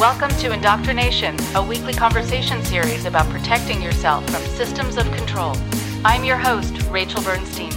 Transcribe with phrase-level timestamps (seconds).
[0.00, 5.54] Welcome to Indoctrination, a weekly conversation series about protecting yourself from systems of control.
[6.06, 7.70] I'm your host, Rachel Bernstein.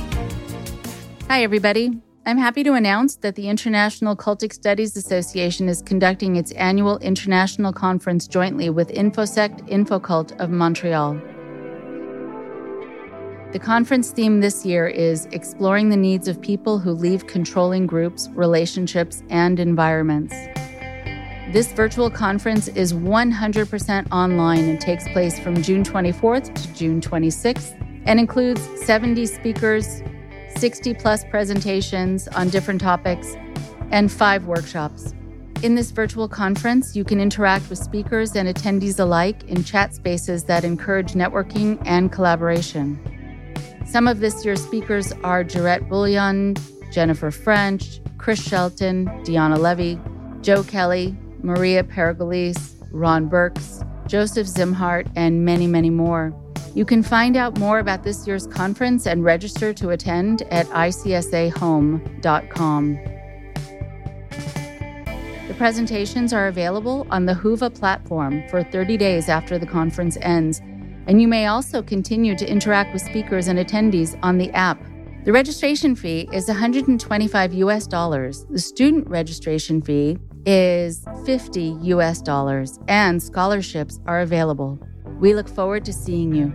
[1.27, 2.01] Hi, everybody.
[2.25, 7.73] I'm happy to announce that the International Cultic Studies Association is conducting its annual international
[7.73, 11.15] conference jointly with InfoSect InfoCult of Montreal.
[13.51, 18.29] The conference theme this year is Exploring the Needs of People Who Leave Controlling Groups,
[18.29, 20.33] Relationships, and Environments.
[21.53, 27.79] This virtual conference is 100% online and takes place from June 24th to June 26th
[28.07, 30.01] and includes 70 speakers,
[30.57, 33.35] 60 plus presentations on different topics,
[33.91, 35.13] and five workshops.
[35.61, 40.45] In this virtual conference, you can interact with speakers and attendees alike in chat spaces
[40.45, 42.99] that encourage networking and collaboration.
[43.85, 46.55] Some of this year's speakers are Jarrett Bullion,
[46.91, 49.99] Jennifer French, Chris Shelton, Diana Levy,
[50.41, 56.33] Joe Kelly, Maria Pergolese, Ron Burks, Joseph Szimhart, and many, many more.
[56.75, 62.09] You can find out more about this year's conference and register to attend at icsahome.com.
[65.47, 70.61] The presentations are available on the Whova platform for 30 days after the conference ends,
[71.05, 74.81] and you may also continue to interact with speakers and attendees on the app.
[75.25, 78.45] The registration fee is 125 US dollars.
[78.49, 84.79] The student registration fee is 50 US dollars, and scholarships are available.
[85.19, 86.53] We look forward to seeing you.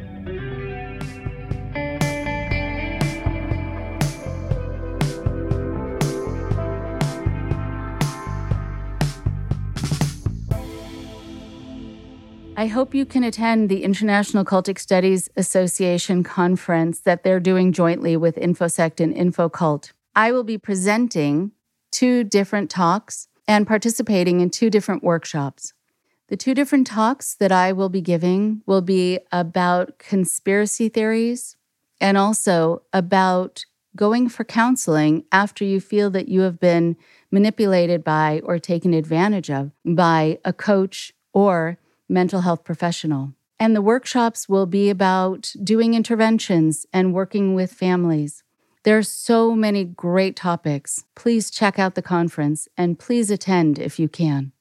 [12.59, 18.17] I hope you can attend the International Cultic Studies Association conference that they're doing jointly
[18.17, 19.93] with InfoSect and InfoCult.
[20.17, 21.53] I will be presenting
[21.93, 25.73] two different talks and participating in two different workshops.
[26.29, 31.57] The two different talks that I will be giving will be about conspiracy theories
[31.99, 33.65] and also about
[33.97, 36.97] going for counseling after you feel that you have been
[37.31, 41.79] manipulated by or taken advantage of by a coach or
[42.09, 43.33] mental health professional.
[43.59, 48.45] And the workshops will be about doing interventions and working with families.
[48.89, 51.05] There are so many great topics.
[51.15, 54.53] Please check out the conference and please attend if you can.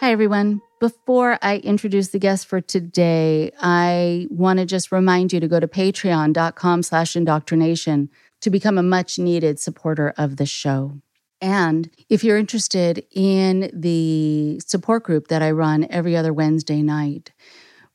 [0.00, 0.62] Hi, everyone.
[0.80, 5.60] Before I introduce the guest for today, I want to just remind you to go
[5.60, 8.08] to patreon.com slash indoctrination
[8.40, 11.02] to become a much needed supporter of the show.
[11.42, 17.32] And if you're interested in the support group that I run every other Wednesday night,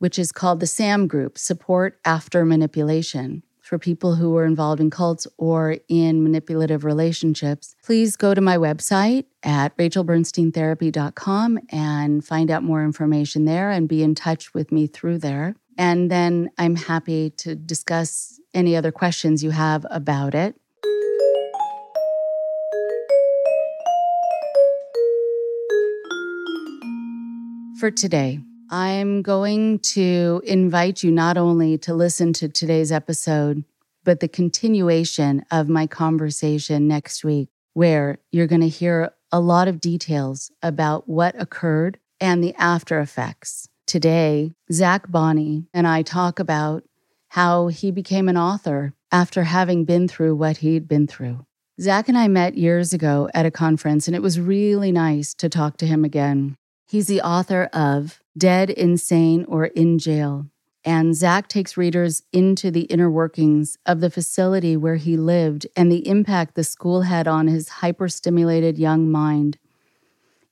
[0.03, 4.89] which is called the SAM Group Support After Manipulation for people who are involved in
[4.89, 12.63] cults or in manipulative relationships, please go to my website at rachelbernsteintherapy.com and find out
[12.63, 15.55] more information there and be in touch with me through there.
[15.77, 20.59] And then I'm happy to discuss any other questions you have about it.
[27.79, 28.41] For today,
[28.73, 33.65] I'm going to invite you not only to listen to today's episode,
[34.03, 39.67] but the continuation of my conversation next week, where you're going to hear a lot
[39.67, 43.69] of details about what occurred and the after effects.
[43.85, 46.83] Today, Zach Bonnie and I talk about
[47.27, 51.45] how he became an author after having been through what he'd been through.
[51.79, 55.47] Zach and I met years ago at a conference, and it was really nice to
[55.47, 56.55] talk to him again.
[56.87, 60.47] He's the author of Dead, Insane, or In Jail.
[60.85, 65.91] And Zach takes readers into the inner workings of the facility where he lived and
[65.91, 69.57] the impact the school had on his hyperstimulated young mind.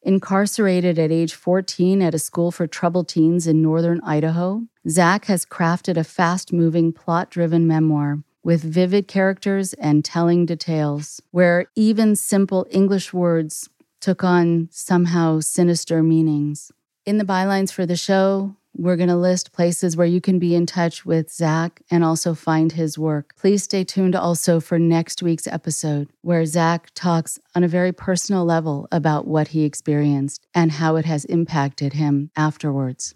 [0.04, 5.46] Incarcerated at age 14 at a school for troubled teens in northern Idaho, Zach has
[5.46, 12.16] crafted a fast moving, plot driven memoir with vivid characters and telling details, where even
[12.16, 13.70] simple English words
[14.00, 16.72] took on somehow sinister meanings.
[17.04, 20.54] In the bylines for the show, we're going to list places where you can be
[20.54, 23.36] in touch with Zach and also find his work.
[23.38, 28.46] Please stay tuned also for next week's episode, where Zach talks on a very personal
[28.46, 33.16] level about what he experienced and how it has impacted him afterwards.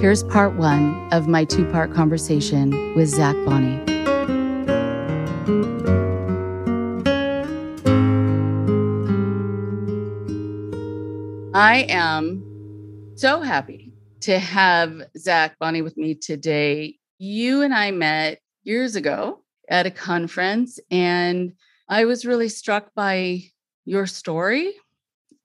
[0.00, 3.82] Here's part one of my two part conversation with Zach Bonnie.
[11.56, 16.98] I am so happy to have Zach Bonnie with me today.
[17.16, 21.54] You and I met years ago at a conference and
[21.88, 23.44] I was really struck by
[23.86, 24.74] your story.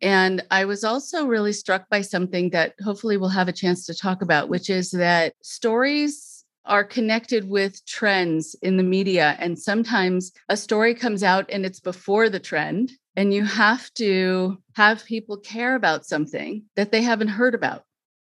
[0.02, 3.96] And I was also really struck by something that hopefully we'll have a chance to
[3.96, 9.38] talk about, which is that stories are connected with trends in the media.
[9.40, 14.58] And sometimes a story comes out and it's before the trend, and you have to
[14.76, 17.84] have people care about something that they haven't heard about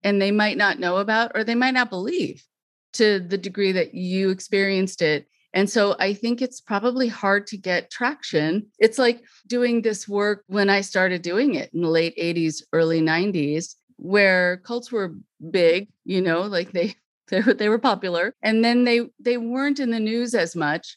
[0.03, 2.45] and they might not know about or they might not believe
[2.93, 5.27] to the degree that you experienced it.
[5.53, 8.67] And so I think it's probably hard to get traction.
[8.79, 13.01] It's like doing this work when I started doing it in the late 80s, early
[13.01, 15.15] 90s, where cults were
[15.51, 16.95] big, you know, like they
[17.29, 20.97] they were, popular and then they they weren't in the news as much.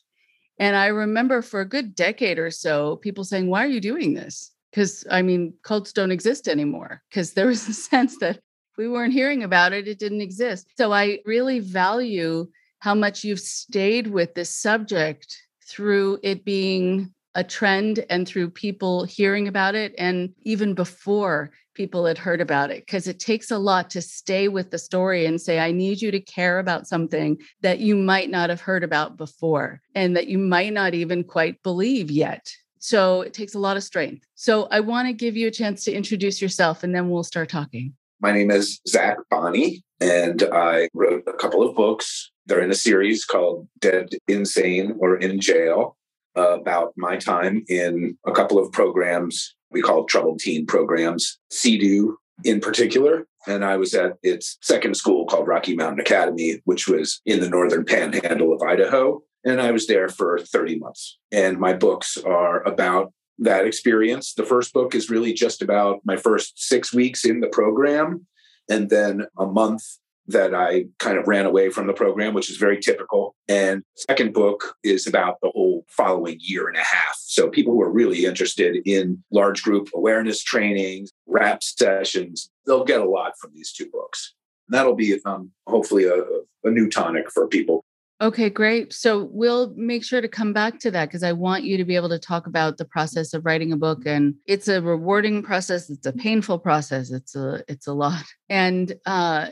[0.60, 4.14] And I remember for a good decade or so people saying, "Why are you doing
[4.14, 8.40] this?" Because I mean, cults don't exist anymore because there was a sense that
[8.78, 10.72] we weren't hearing about it, it didn't exist.
[10.78, 12.48] So I really value
[12.80, 15.36] how much you've stayed with this subject
[15.68, 22.06] through it being a trend and through people hearing about it and even before people
[22.06, 25.40] had heard about it because it takes a lot to stay with the story and
[25.40, 29.16] say i need you to care about something that you might not have heard about
[29.16, 32.52] before and that you might not even quite believe yet.
[32.80, 34.26] So it takes a lot of strength.
[34.36, 37.48] So i want to give you a chance to introduce yourself and then we'll start
[37.48, 37.94] talking.
[38.20, 42.30] My name is Zach Bonnie, and I wrote a couple of books.
[42.46, 45.96] They're in a series called Dead Insane or In Jail
[46.36, 52.13] about my time in a couple of programs we call troubled teen programs, CEDU
[52.44, 53.27] in particular.
[53.48, 57.50] And I was at its second school called Rocky Mountain Academy, which was in the
[57.50, 59.21] northern panhandle of Idaho.
[59.44, 61.18] And I was there for 30 months.
[61.31, 64.33] And my books are about that experience.
[64.33, 68.27] The first book is really just about my first six weeks in the program,
[68.69, 69.83] and then a month
[70.30, 73.36] that I kind of ran away from the program, which is very typical.
[73.48, 77.18] And second book is about the whole following year and a half.
[77.20, 83.02] So people who are really interested in large group awareness trainings, rap sessions, they'll get
[83.02, 84.34] a lot from these two books.
[84.68, 86.24] And that'll be um, hopefully a,
[86.64, 87.84] a new tonic for people
[88.22, 88.92] Okay, great.
[88.92, 91.96] So we'll make sure to come back to that because I want you to be
[91.96, 95.90] able to talk about the process of writing a book and it's a rewarding process,
[95.90, 98.25] it's a painful process, it's a it's a lot.
[98.50, 99.52] And uh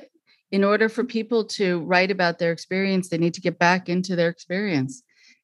[0.52, 4.16] in order for people to write about their experience, they need to get back into
[4.16, 5.04] their experience.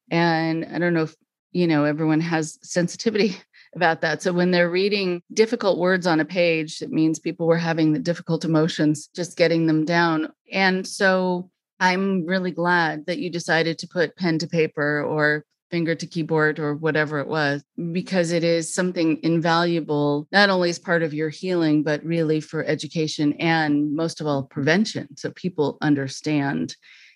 [0.10, 1.16] And I don't know if
[1.52, 3.38] you know everyone has sensitivity
[3.76, 4.22] about that.
[4.22, 8.00] So when they're reading difficult words on a page, it means people were having the
[8.00, 10.32] difficult emotions, just getting them down.
[10.52, 15.96] And so I'm really glad that you decided to put pen to paper or finger
[15.96, 21.02] to keyboard or whatever it was, because it is something invaluable, not only as part
[21.02, 25.08] of your healing, but really for education and most of all, prevention.
[25.18, 26.76] So people understand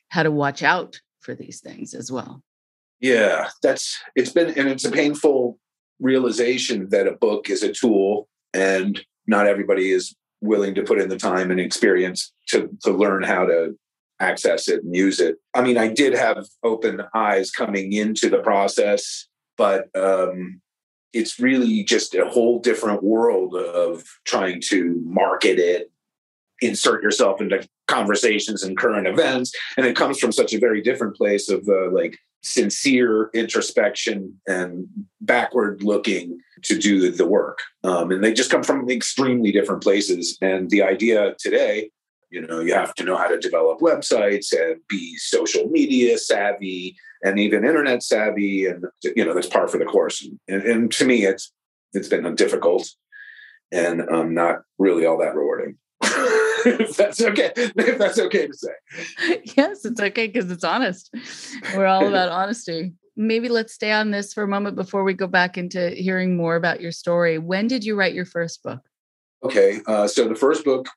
[0.09, 2.41] how to watch out for these things as well.
[2.99, 5.59] Yeah, that's it's been, and it's a painful
[5.99, 11.09] realization that a book is a tool and not everybody is willing to put in
[11.09, 13.77] the time and experience to, to learn how to
[14.19, 15.37] access it and use it.
[15.53, 19.27] I mean, I did have open eyes coming into the process,
[19.57, 20.61] but um,
[21.13, 25.91] it's really just a whole different world of trying to market it,
[26.61, 29.51] insert yourself into conversations and current events.
[29.77, 34.87] And it comes from such a very different place of uh, like sincere introspection and
[35.21, 37.59] backward looking to do the work.
[37.83, 40.37] Um, and they just come from extremely different places.
[40.41, 41.91] And the idea today
[42.29, 46.95] you know, you have to know how to develop websites and be social media savvy
[47.23, 50.27] and even internet savvy, and you know that's par for the course.
[50.47, 51.51] And, and to me, it's
[51.93, 52.89] it's been difficult
[53.71, 55.77] and um, not really all that rewarding.
[56.01, 59.41] if that's okay, if that's okay to say.
[59.57, 61.09] Yes, it's okay because it's honest.
[61.75, 62.93] We're all about honesty.
[63.15, 66.55] Maybe let's stay on this for a moment before we go back into hearing more
[66.55, 67.39] about your story.
[67.39, 68.81] When did you write your first book?
[69.43, 70.87] Okay, uh, so the first book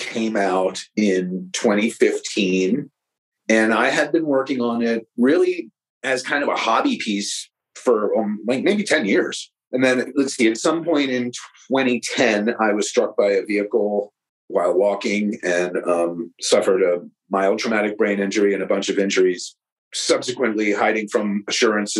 [0.00, 2.90] came out in 2015.
[3.48, 5.70] And I had been working on it really
[6.02, 9.50] as kind of a hobby piece for um, like maybe 10 years.
[9.72, 11.32] And then let's see, at some point in
[11.68, 14.12] 2010, I was struck by a vehicle
[14.48, 19.56] while walking and um, suffered a mild traumatic brain injury and a bunch of injuries.
[19.94, 21.96] Subsequently, hiding from assurance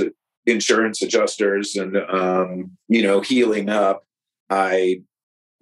[0.47, 4.05] insurance adjusters and um, you know healing up,
[4.49, 5.03] I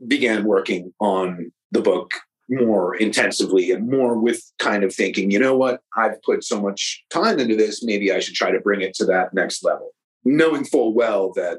[0.06, 2.12] began working on the book
[2.48, 7.04] more intensively and more with kind of thinking, you know what, I've put so much
[7.10, 9.90] time into this, maybe I should try to bring it to that next level.
[10.24, 11.58] Knowing full well that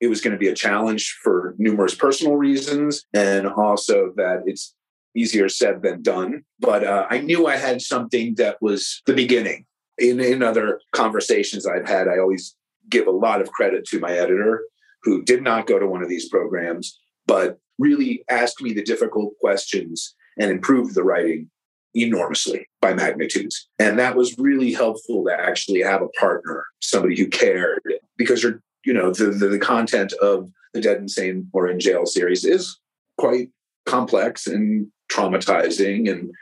[0.00, 4.74] it was going to be a challenge for numerous personal reasons and also that it's
[5.14, 6.42] easier said than done.
[6.58, 9.66] But uh, I knew I had something that was the beginning.
[9.98, 12.56] in, in other conversations I've had, I always
[12.88, 14.64] give a lot of credit to my editor
[15.02, 19.34] who did not go to one of these programs, but really asked me the difficult
[19.40, 21.50] questions and improved the writing
[21.94, 23.68] enormously by magnitudes.
[23.78, 27.82] And that was really helpful to actually have a partner, somebody who cared,
[28.16, 32.06] because you're, you know, the, the, the content of the Dead Insane or in Jail
[32.06, 32.78] series is
[33.18, 33.50] quite
[33.86, 36.32] complex and traumatizing, and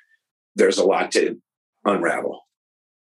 [0.55, 1.41] there's a lot to
[1.85, 2.41] unravel.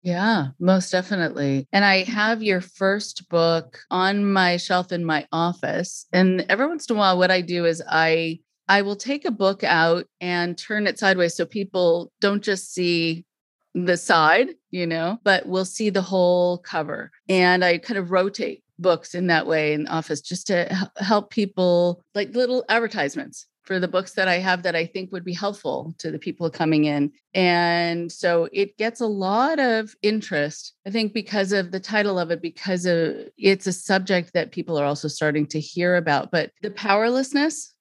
[0.02, 1.68] Yeah, most definitely.
[1.74, 6.06] And I have your first book on my shelf in my office.
[6.14, 8.40] And every once in a while, what I do is I
[8.70, 13.26] I will take a book out and turn it sideways so people don't just see
[13.74, 17.12] the side, you know, but we'll see the whole cover.
[17.28, 22.02] And I kind of rotate books in that way in office just to help people
[22.16, 25.94] like little advertisements for the books that I have that I think would be helpful
[26.00, 27.12] to the people coming in.
[27.36, 32.32] And so it gets a lot of interest, I think, because of the title of
[32.32, 36.32] it, because of it's a subject that people are also starting to hear about.
[36.32, 37.76] But the powerlessness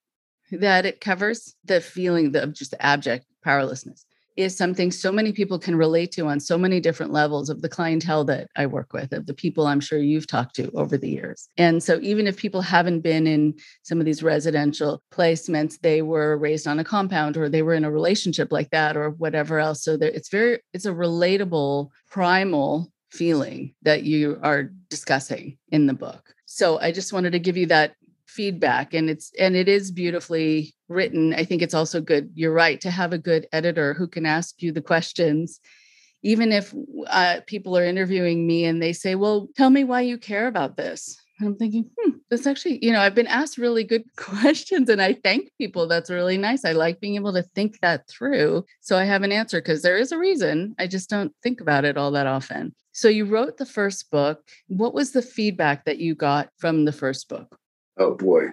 [0.52, 4.04] that it covers, the feeling of just abject powerlessness
[4.38, 7.68] is something so many people can relate to on so many different levels of the
[7.68, 11.10] clientele that I work with, of the people I'm sure you've talked to over the
[11.10, 11.48] years.
[11.58, 16.38] And so, even if people haven't been in some of these residential placements, they were
[16.38, 19.82] raised on a compound or they were in a relationship like that or whatever else.
[19.82, 25.94] So, there, it's very, it's a relatable, primal feeling that you are discussing in the
[25.94, 26.32] book.
[26.46, 27.94] So, I just wanted to give you that
[28.28, 31.34] feedback and it's and it is beautifully written.
[31.34, 34.62] I think it's also good you're right to have a good editor who can ask
[34.62, 35.60] you the questions.
[36.22, 36.74] Even if
[37.06, 40.76] uh, people are interviewing me and they say well tell me why you care about
[40.76, 41.16] this.
[41.40, 45.14] I'm thinking hmm, that's actually you know i've been asked really good questions and i
[45.14, 45.88] thank people.
[45.88, 46.64] That's really nice.
[46.64, 49.96] I like being able to think that through so i have an answer because there
[49.96, 50.74] is a reason.
[50.78, 52.74] I just don't think about it all that often.
[52.92, 54.42] So you wrote the first book.
[54.66, 57.57] What was the feedback that you got from the first book
[57.98, 58.48] oh boy,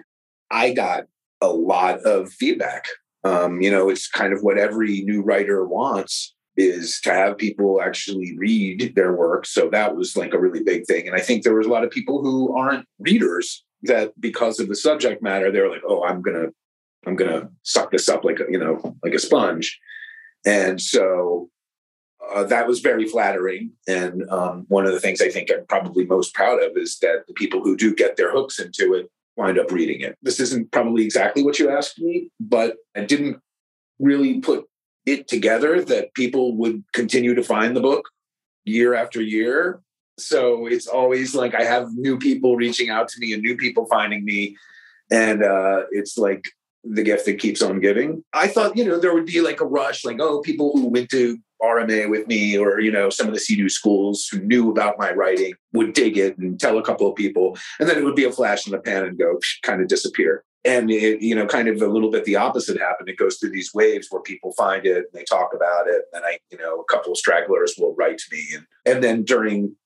[0.50, 1.04] I got
[1.40, 2.86] a lot of feedback.
[3.24, 7.82] Um, you know, it's kind of what every new writer wants is to have people
[7.82, 9.46] actually read their work.
[9.46, 11.06] So that was like a really big thing.
[11.06, 14.68] And I think there was a lot of people who aren't readers that because of
[14.68, 16.48] the subject matter, they're like, oh, I'm gonna,
[17.06, 19.78] I'm gonna suck this up like a, you know, like a sponge.
[20.46, 21.50] And so
[22.34, 23.72] uh, that was very flattering.
[23.86, 27.24] And um, one of the things I think I'm probably most proud of is that
[27.28, 30.16] the people who do get their hooks into it wind up reading it.
[30.22, 33.38] This isn't probably exactly what you asked me, but I didn't
[33.98, 34.64] really put
[35.04, 38.08] it together that people would continue to find the book
[38.64, 39.80] year after year.
[40.18, 43.86] So it's always like I have new people reaching out to me and new people
[43.86, 44.56] finding me.
[45.10, 46.44] And uh, it's like
[46.82, 48.24] the gift that keeps on giving.
[48.32, 51.10] I thought, you know, there would be like a rush, like, oh, people who went
[51.10, 54.98] to RMA with me or, you know, some of the CEDU schools who knew about
[54.98, 57.56] my writing would dig it and tell a couple of people.
[57.80, 60.44] And then it would be a flash in the pan and go kind of disappear.
[60.64, 63.08] And it, you know, kind of a little bit the opposite happened.
[63.08, 66.02] It goes through these waves where people find it and they talk about it.
[66.12, 68.48] And then I, you know, a couple of stragglers will write to me.
[68.54, 69.76] And, and then during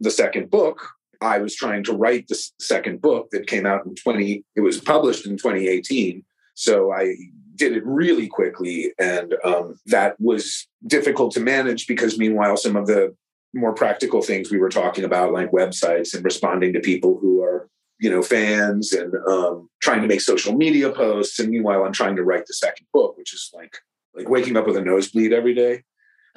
[0.00, 0.88] the second book,
[1.20, 4.80] I was trying to write the second book that came out in 20, it was
[4.80, 6.24] published in 2018.
[6.54, 7.14] So I
[7.54, 8.92] did it really quickly.
[8.98, 13.14] And um, that was difficult to manage because, meanwhile, some of the
[13.54, 17.68] more practical things we were talking about, like websites and responding to people who are,
[17.98, 21.38] you know, fans and um, trying to make social media posts.
[21.38, 23.78] And meanwhile, I'm trying to write the second book, which is like
[24.14, 25.82] like waking up with a nosebleed every day.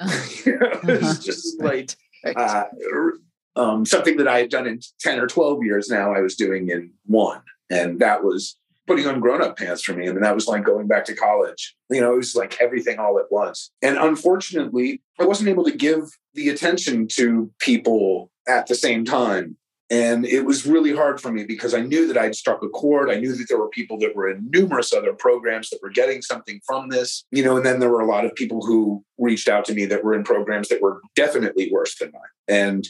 [0.44, 1.14] you know, it's uh-huh.
[1.22, 1.94] just like
[2.24, 2.64] uh,
[3.56, 6.70] um, something that I had done in 10 or 12 years now, I was doing
[6.70, 7.42] in one.
[7.70, 8.56] And that was
[8.88, 10.08] putting on grown up pants for me.
[10.08, 11.76] I mean, that was like going back to college.
[11.90, 13.70] You know, it was like everything all at once.
[13.82, 16.02] And unfortunately, I wasn't able to give
[16.34, 19.56] the attention to people at the same time.
[19.90, 23.10] And it was really hard for me because I knew that I'd struck a chord.
[23.10, 26.20] I knew that there were people that were in numerous other programs that were getting
[26.20, 29.48] something from this, you know, and then there were a lot of people who reached
[29.48, 32.22] out to me that were in programs that were definitely worse than mine.
[32.48, 32.86] And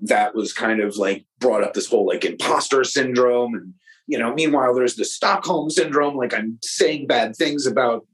[0.00, 3.72] that was kind of like brought up this whole like imposter syndrome and
[4.06, 8.06] you know, meanwhile, there's the Stockholm syndrome, like I'm saying bad things about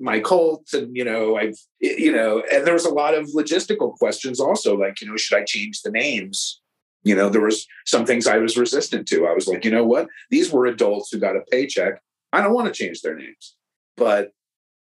[0.00, 3.94] my cult and you know i've you know and there was a lot of logistical
[3.94, 6.60] questions also like you know should i change the names?
[7.02, 9.26] You know there was some things i was resistant to.
[9.26, 10.08] I was like you know what?
[10.30, 12.00] These were adults who got a paycheck.
[12.32, 13.56] I don't want to change their names.
[13.96, 14.32] But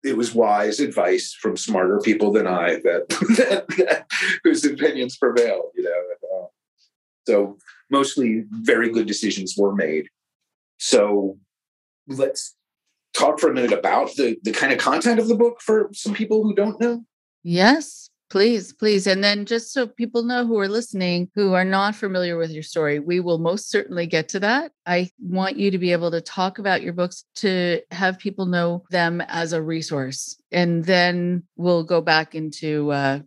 [0.05, 4.07] it was wise advice from smarter people than i that, that, that
[4.45, 6.03] whose opinions prevailed you know
[6.35, 6.47] uh,
[7.27, 7.59] so
[7.91, 10.09] mostly very good decisions were made
[10.79, 11.39] so
[12.07, 12.55] let's
[13.15, 16.15] talk for a minute about the, the kind of content of the book for some
[16.15, 17.05] people who don't know.
[17.43, 19.07] Yes, Please, please.
[19.07, 22.63] And then just so people know who are listening who are not familiar with your
[22.63, 24.73] story, we will most certainly get to that.
[24.85, 28.85] I want you to be able to talk about your books to have people know
[28.91, 30.39] them as a resource.
[30.53, 33.21] And then we'll go back into uh,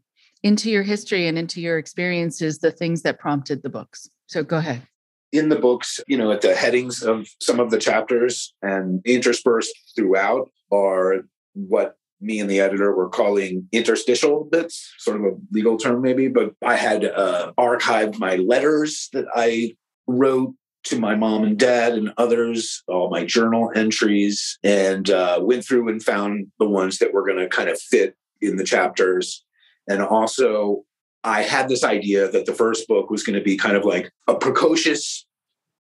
[0.44, 4.08] into your history and into your experiences, the things that prompted the books.
[4.28, 4.88] So go ahead.
[5.32, 9.74] In the books, you know, at the headings of some of the chapters and interspersed
[9.96, 11.22] throughout are
[11.54, 16.28] what me and the editor were calling interstitial bits, sort of a legal term maybe,
[16.28, 19.76] but I had uh, archived my letters that I
[20.08, 25.66] wrote to my mom and dad and others, all my journal entries, and uh, went
[25.66, 29.44] through and found the ones that were going to kind of fit in the chapters.
[29.88, 30.84] And also,
[31.24, 34.12] I had this idea that the first book was going to be kind of like
[34.28, 35.26] a precocious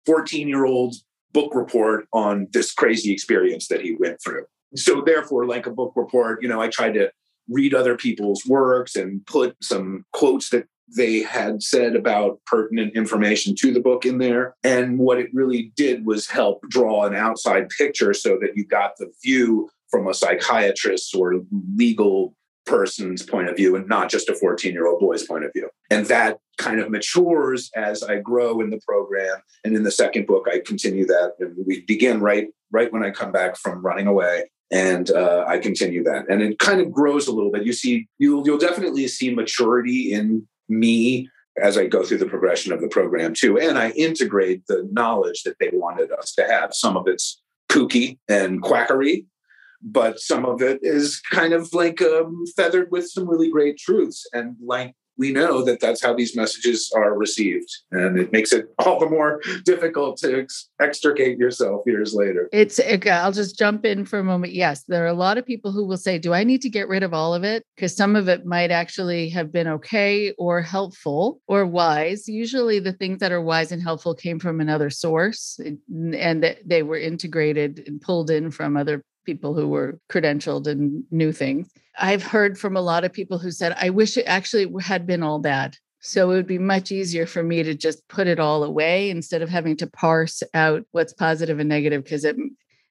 [0.06, 0.94] 14 year old
[1.32, 4.44] book report on this crazy experience that he went through.
[4.76, 7.10] So therefore like a book report you know i tried to
[7.48, 13.54] read other people's works and put some quotes that they had said about pertinent information
[13.56, 14.54] to the book in there.
[14.62, 18.92] And what it really did was help draw an outside picture so that you got
[18.98, 21.34] the view from a psychiatrist or
[21.76, 22.34] legal
[22.66, 25.68] person's point of view and not just a 14 year old boy's point of view.
[25.90, 29.38] And that kind of matures as I grow in the program.
[29.64, 31.34] And in the second book, I continue that.
[31.40, 35.58] And we begin right right when I come back from running away and uh, I
[35.58, 37.64] continue that, and it kind of grows a little bit.
[37.64, 41.28] You see, you'll you'll definitely see maturity in me
[41.62, 45.44] as I go through the progression of the program too, and I integrate the knowledge
[45.44, 46.74] that they wanted us to have.
[46.74, 47.40] Some of it's
[47.70, 49.26] kooky and quackery,
[49.84, 54.26] but some of it is kind of like um, feathered with some really great truths.
[54.32, 57.68] And like we know that that's how these messages are received.
[57.92, 62.48] And it makes it all the more difficult to ex- extricate yourself years later.
[62.52, 64.54] It's i'll just jump in for a moment.
[64.54, 66.88] Yes there are a lot of people who will say do i need to get
[66.88, 67.64] rid of all of it?
[67.76, 72.28] Because some of it might actually have been okay or helpful or wise.
[72.28, 76.82] Usually the things that are wise and helpful came from another source and that they
[76.82, 81.68] were integrated and pulled in from other people who were credentialed and knew things.
[81.98, 85.22] I've heard from a lot of people who said, I wish it actually had been
[85.22, 85.76] all bad.
[86.00, 89.40] So it would be much easier for me to just put it all away instead
[89.40, 92.36] of having to parse out what's positive and negative because it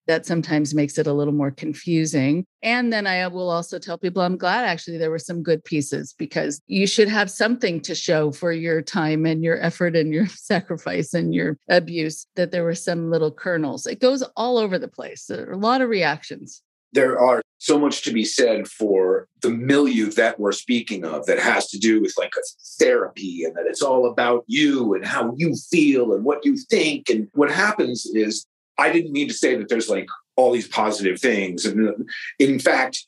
[0.07, 2.45] that sometimes makes it a little more confusing.
[2.61, 6.13] And then I will also tell people I'm glad actually there were some good pieces
[6.17, 10.27] because you should have something to show for your time and your effort and your
[10.27, 13.85] sacrifice and your abuse, that there were some little kernels.
[13.85, 15.25] It goes all over the place.
[15.25, 16.61] There are a lot of reactions.
[16.91, 21.39] There are so much to be said for the milieu that we're speaking of that
[21.39, 22.41] has to do with like a
[22.77, 27.09] therapy and that it's all about you and how you feel and what you think.
[27.09, 28.45] And what happens is
[28.77, 31.65] I didn't mean to say that there's like all these positive things.
[31.65, 32.09] And
[32.39, 33.05] in fact,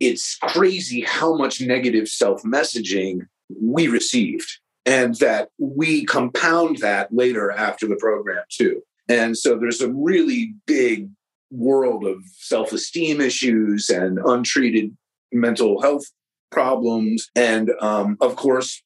[0.00, 3.26] it's crazy how much negative self messaging
[3.60, 8.82] we received and that we compound that later after the program too.
[9.08, 11.10] And so there's a really big
[11.50, 14.96] world of self esteem issues and untreated
[15.32, 16.04] mental health
[16.50, 17.30] problems.
[17.34, 18.82] And um, of course,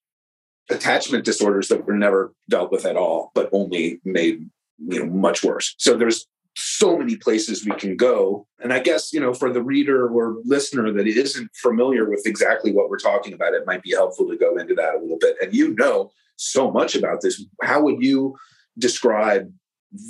[0.70, 5.42] attachment disorders that were never dealt with at all, but only made you know much
[5.44, 5.74] worse.
[5.78, 8.46] So there's so many places we can go.
[8.60, 12.72] And i guess you know for the reader or listener that isn't familiar with exactly
[12.72, 15.36] what we're talking about it might be helpful to go into that a little bit.
[15.40, 17.44] And you know so much about this.
[17.62, 18.36] How would you
[18.78, 19.52] describe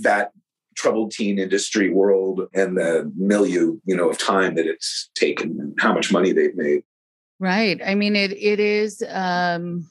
[0.03, 0.33] that
[0.77, 5.75] troubled teen industry world and the milieu you know of time that it's taken and
[5.79, 6.83] how much money they've made?
[7.41, 7.81] Right.
[7.85, 9.91] I mean it it is um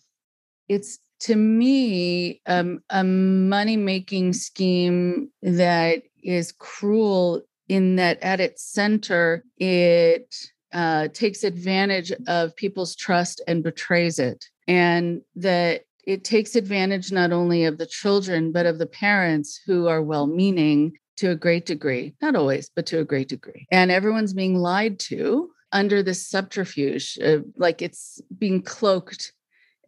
[0.68, 8.64] it's to me um, a money making scheme that is cruel in that at its
[8.64, 10.34] center it
[10.74, 14.46] uh, takes advantage of people's trust and betrays it.
[14.68, 19.88] And that it takes advantage not only of the children but of the parents who
[19.88, 22.14] are well meaning to a great degree.
[22.22, 23.66] Not always but to a great degree.
[23.72, 29.34] And everyone's being lied to under this subterfuge uh, like it's being cloaked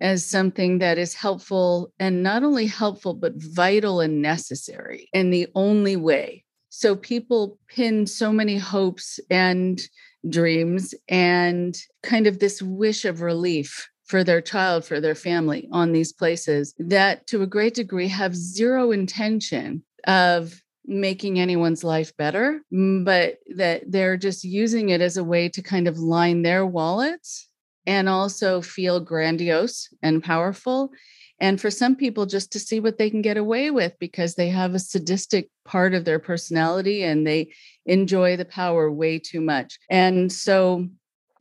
[0.01, 5.47] as something that is helpful and not only helpful, but vital and necessary and the
[5.55, 6.43] only way.
[6.69, 9.81] So people pin so many hopes and
[10.27, 15.91] dreams and kind of this wish of relief for their child, for their family on
[15.91, 22.61] these places that to a great degree have zero intention of making anyone's life better,
[23.03, 27.48] but that they're just using it as a way to kind of line their wallets
[27.89, 30.91] and also feel grandiose and powerful.
[31.39, 34.49] And for some people, just to see what they can get away with because they
[34.49, 37.51] have a sadistic part of their personality and they
[37.87, 39.79] enjoy the power way too much.
[39.89, 40.87] And so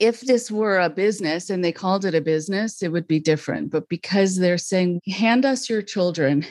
[0.01, 3.71] if this were a business and they called it a business, it would be different.
[3.71, 6.47] But because they're saying, hand us your children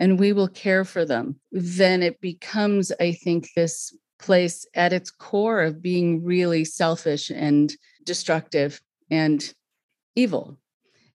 [0.00, 5.12] and we will care for them, then it becomes, I think, this place at its
[5.12, 7.72] core of being really selfish and
[8.04, 9.52] destructive and
[10.14, 10.58] evil.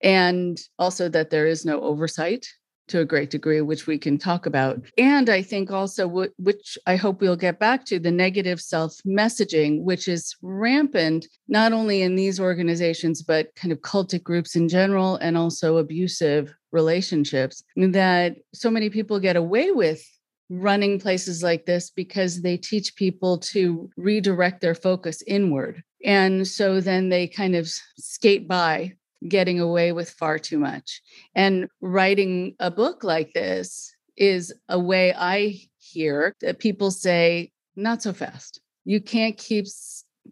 [0.01, 2.47] And also that there is no oversight
[2.91, 4.81] to a great degree, which we can talk about.
[4.97, 9.83] And I think also, which I hope we'll get back to, the negative self messaging,
[9.83, 15.15] which is rampant not only in these organizations, but kind of cultic groups in general,
[15.17, 20.05] and also abusive relationships that so many people get away with
[20.49, 25.81] running places like this because they teach people to redirect their focus inward.
[26.05, 28.93] And so then they kind of skate by
[29.27, 31.01] getting away with far too much.
[31.35, 38.01] And writing a book like this is a way I hear that people say, not
[38.01, 38.59] so fast.
[38.83, 39.67] You can't keep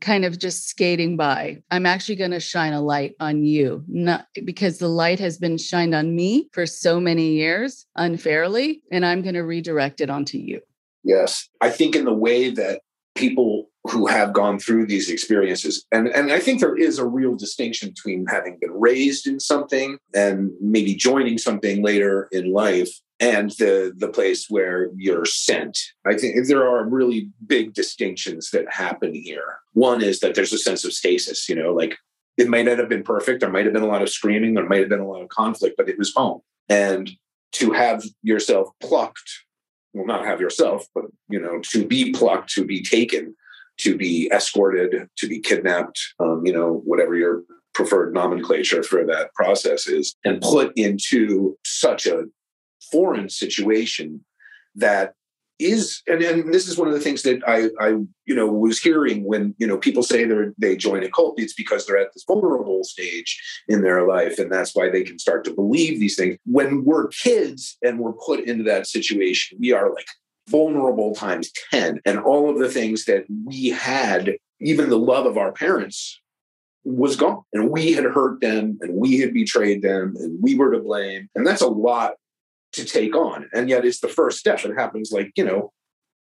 [0.02, 1.62] kind of just skating by.
[1.72, 5.58] I'm actually going to shine a light on you, not because the light has been
[5.58, 10.38] shined on me for so many years unfairly, and I'm going to redirect it onto
[10.38, 10.62] you.
[11.04, 11.50] Yes.
[11.62, 12.82] I think in the way that
[13.16, 17.36] people who have gone through these experiences and and I think there is a real
[17.36, 23.52] distinction between having been raised in something and maybe joining something later in life and
[23.52, 25.78] the the place where you're sent.
[26.06, 29.58] I think there are really big distinctions that happen here.
[29.74, 31.98] One is that there's a sense of stasis, you know, like
[32.38, 34.68] it might not have been perfect, there might have been a lot of screaming, there
[34.68, 36.40] might have been a lot of conflict, but it was home.
[36.70, 37.12] And
[37.54, 39.30] to have yourself plucked,
[39.94, 43.36] well, not have yourself, but you know, to be plucked, to be taken,
[43.80, 49.34] to be escorted, to be kidnapped, um, you know, whatever your preferred nomenclature for that
[49.34, 52.26] process is, and put into such a
[52.92, 54.24] foreign situation
[54.76, 55.14] that
[55.60, 57.90] is and, and this is one of the things that I, I
[58.26, 61.54] you know was hearing when you know people say they they join a cult it's
[61.54, 63.38] because they're at this vulnerable stage
[63.68, 66.38] in their life and that's why they can start to believe these things.
[66.46, 70.08] When we're kids and we're put into that situation we are like
[70.50, 75.38] vulnerable times 10 and all of the things that we had even the love of
[75.38, 76.20] our parents
[76.84, 80.72] was gone and we had hurt them and we had betrayed them and we were
[80.72, 82.14] to blame and that's a lot
[82.74, 83.50] to take on.
[83.54, 84.64] And yet it's the first step.
[84.64, 85.72] It happens like, you know,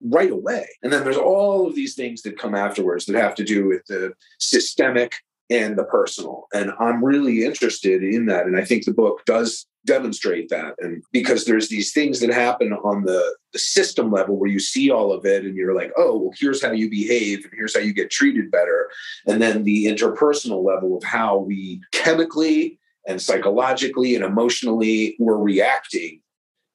[0.02, 0.68] right away.
[0.82, 3.86] And then there's all of these things that come afterwards that have to do with
[3.88, 5.16] the systemic
[5.50, 6.48] and the personal.
[6.54, 8.46] And I'm really interested in that.
[8.46, 10.76] And I think the book does demonstrate that.
[10.80, 14.92] And because there's these things that happen on the, the system level where you see
[14.92, 17.82] all of it and you're like, oh, well, here's how you behave and here's how
[17.82, 18.90] you get treated better.
[19.26, 26.22] And then the interpersonal level of how we chemically and psychologically and emotionally were reacting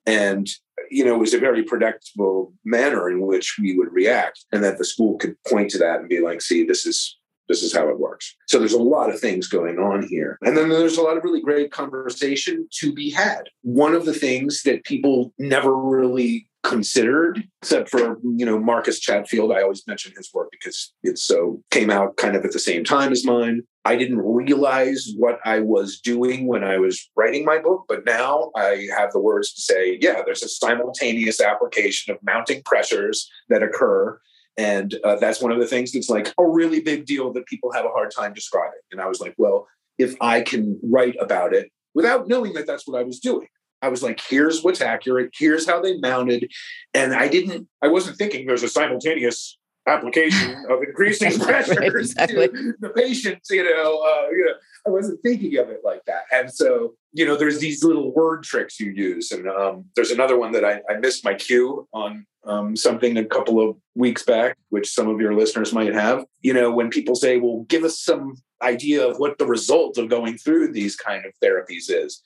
[0.06, 0.48] and
[0.90, 4.78] you know it was a very predictable manner in which we would react and that
[4.78, 7.88] the school could point to that and be like see this is this is how
[7.88, 11.02] it works so there's a lot of things going on here and then there's a
[11.02, 15.76] lot of really great conversation to be had one of the things that people never
[15.76, 19.52] really considered, except for you know Marcus Chatfield.
[19.52, 22.82] I always mention his work because it so came out kind of at the same
[22.82, 23.62] time as mine.
[23.84, 28.50] I didn't realize what I was doing when I was writing my book, but now
[28.56, 33.62] I have the words to say, yeah, there's a simultaneous application of mounting pressures that
[33.62, 34.18] occur.
[34.56, 37.72] And uh, that's one of the things that's like a really big deal that people
[37.72, 38.80] have a hard time describing.
[38.92, 39.66] And I was like, well,
[39.98, 43.48] if I can write about it without knowing that that's what I was doing,
[43.82, 45.30] I was like, here's what's accurate.
[45.36, 46.50] Here's how they mounted.
[46.94, 52.48] And I didn't, I wasn't thinking there's a simultaneous application of increasing pressure right, exactly.
[52.48, 54.54] to the patients, you know, uh, you know,
[54.86, 56.22] I wasn't thinking of it like that.
[56.32, 59.30] And so, you know, there's these little word tricks you use.
[59.30, 63.24] And um, there's another one that I, I missed my cue on um, something a
[63.24, 66.24] couple of weeks back, which some of your listeners might have.
[66.40, 70.08] You know, when people say, well, give us some idea of what the result of
[70.08, 72.22] going through these kind of therapies is.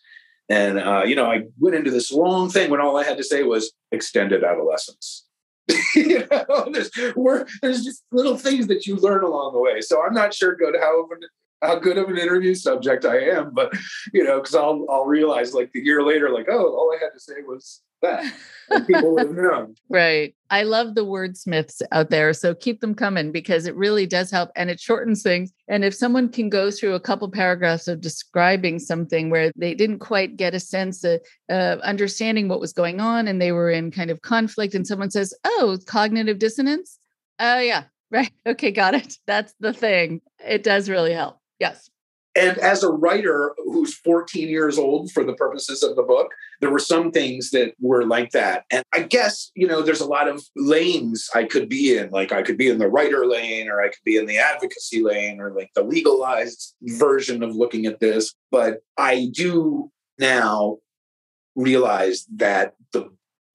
[0.49, 3.25] And, uh, you know, I went into this long thing when all I had to
[3.25, 5.27] say was extended adolescence.
[5.95, 6.91] you know, there's,
[7.61, 9.81] there's just little things that you learn along the way.
[9.81, 11.07] So I'm not sure good how
[11.61, 13.73] how good of an interview subject I am, but
[14.13, 17.13] you know, because I'll I'll realize like a year later, like, oh, all I had
[17.13, 18.35] to say was that.
[18.87, 19.75] People would have known.
[19.89, 20.35] Right.
[20.51, 22.33] I love the wordsmiths out there.
[22.35, 25.53] So keep them coming because it really does help and it shortens things.
[25.69, 30.01] And if someone can go through a couple paragraphs of describing something where they didn't
[30.01, 33.91] quite get a sense of uh, understanding what was going on and they were in
[33.91, 36.99] kind of conflict, and someone says, Oh, cognitive dissonance.
[37.39, 37.85] Oh, uh, yeah.
[38.11, 38.33] Right.
[38.47, 38.73] Okay.
[38.73, 39.19] Got it.
[39.27, 40.23] That's the thing.
[40.43, 41.41] It does really help.
[41.59, 41.91] Yes.
[42.38, 46.70] And as a writer who's 14 years old for the purposes of the book, there
[46.70, 48.64] were some things that were like that.
[48.70, 52.11] And I guess, you know, there's a lot of lanes I could be in.
[52.11, 55.03] Like I could be in the writer lane or I could be in the advocacy
[55.03, 58.35] lane or like the legalized version of looking at this.
[58.53, 60.79] But I do now
[61.57, 63.11] realize that the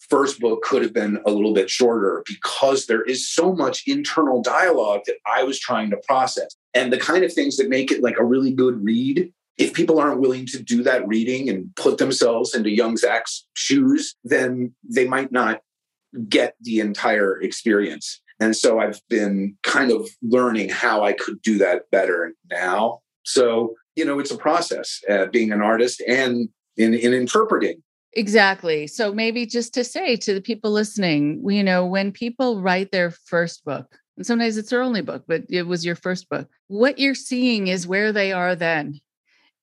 [0.10, 4.42] first book could have been a little bit shorter because there is so much internal
[4.42, 6.54] dialogue that I was trying to process.
[6.74, 10.00] And the kind of things that make it like a really good read, if people
[10.00, 15.08] aren't willing to do that reading and put themselves into young Zach's shoes, then they
[15.08, 15.62] might not
[16.28, 18.22] get the entire experience.
[18.40, 23.02] And so I've been kind of learning how I could do that better now.
[23.24, 27.84] So, you know, it's a process uh, being an artist and in, in interpreting
[28.16, 28.88] Exactly.
[28.88, 33.12] So maybe just to say to the people listening, you know, when people write their
[33.12, 37.00] first book, and sometimes it's their only book, but it was your first book, what
[37.00, 39.00] you're seeing is where they are then.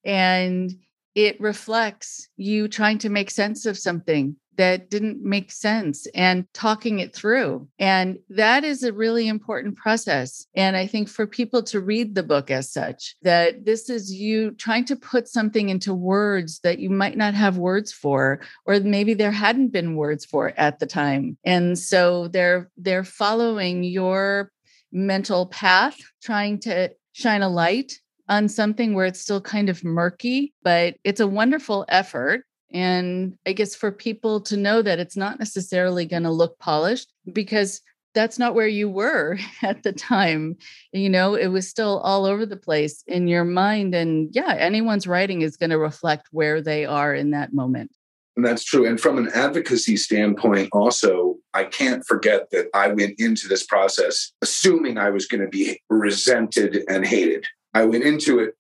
[0.05, 0.73] And
[1.15, 6.99] it reflects you trying to make sense of something that didn't make sense and talking
[6.99, 7.67] it through.
[7.79, 10.47] And that is a really important process.
[10.55, 14.51] And I think for people to read the book as such, that this is you
[14.51, 19.15] trying to put something into words that you might not have words for, or maybe
[19.15, 21.39] there hadn't been words for at the time.
[21.43, 24.53] And so they're they're following your
[24.93, 30.53] mental path, trying to shine a light on something where it's still kind of murky,
[30.63, 32.45] but it's a wonderful effort.
[32.73, 37.13] And I guess for people to know that it's not necessarily going to look polished
[37.33, 37.83] because
[38.15, 40.57] that's not where you were at the time.
[40.93, 43.95] You know, it was still all over the place in your mind.
[43.95, 47.93] And yeah, anyone's writing is going to reflect where they are in that moment.
[48.37, 48.87] And that's true.
[48.87, 54.33] And from an advocacy standpoint, also, I can't forget that I went into this process
[54.41, 57.45] assuming I was going to be resented and hated.
[57.75, 58.55] I went into it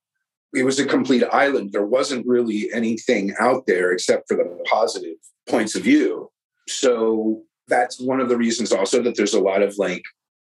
[0.54, 1.72] it was a complete island.
[1.72, 5.16] There wasn't really anything out there except for the positive
[5.48, 6.30] points of view.
[6.68, 10.02] So that's one of the reasons also that there's a lot of like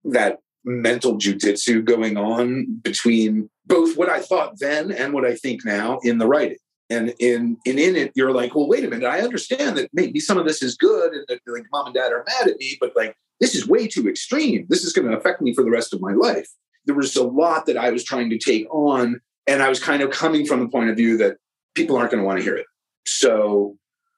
[0.05, 5.65] that mental jujitsu going on between both what I thought then and what I think
[5.65, 6.59] now in the writing.
[6.91, 9.07] And in, and in it, you're like, well, wait a minute.
[9.07, 12.13] I understand that maybe some of this is good and that like mom and dad
[12.13, 14.67] are mad at me, but like this is way too extreme.
[14.69, 16.49] This is going to affect me for the rest of my life.
[16.85, 20.03] There was a lot that I was trying to take on and I was kind
[20.03, 21.37] of coming from the point of view that
[21.75, 22.67] people aren't going to want to hear it.
[23.07, 23.77] So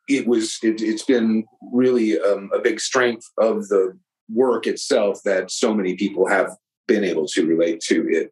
[0.08, 3.98] it was, it, has been really um, a big strength of the
[4.32, 6.50] work itself that so many people have
[6.86, 8.30] been able to relate to it.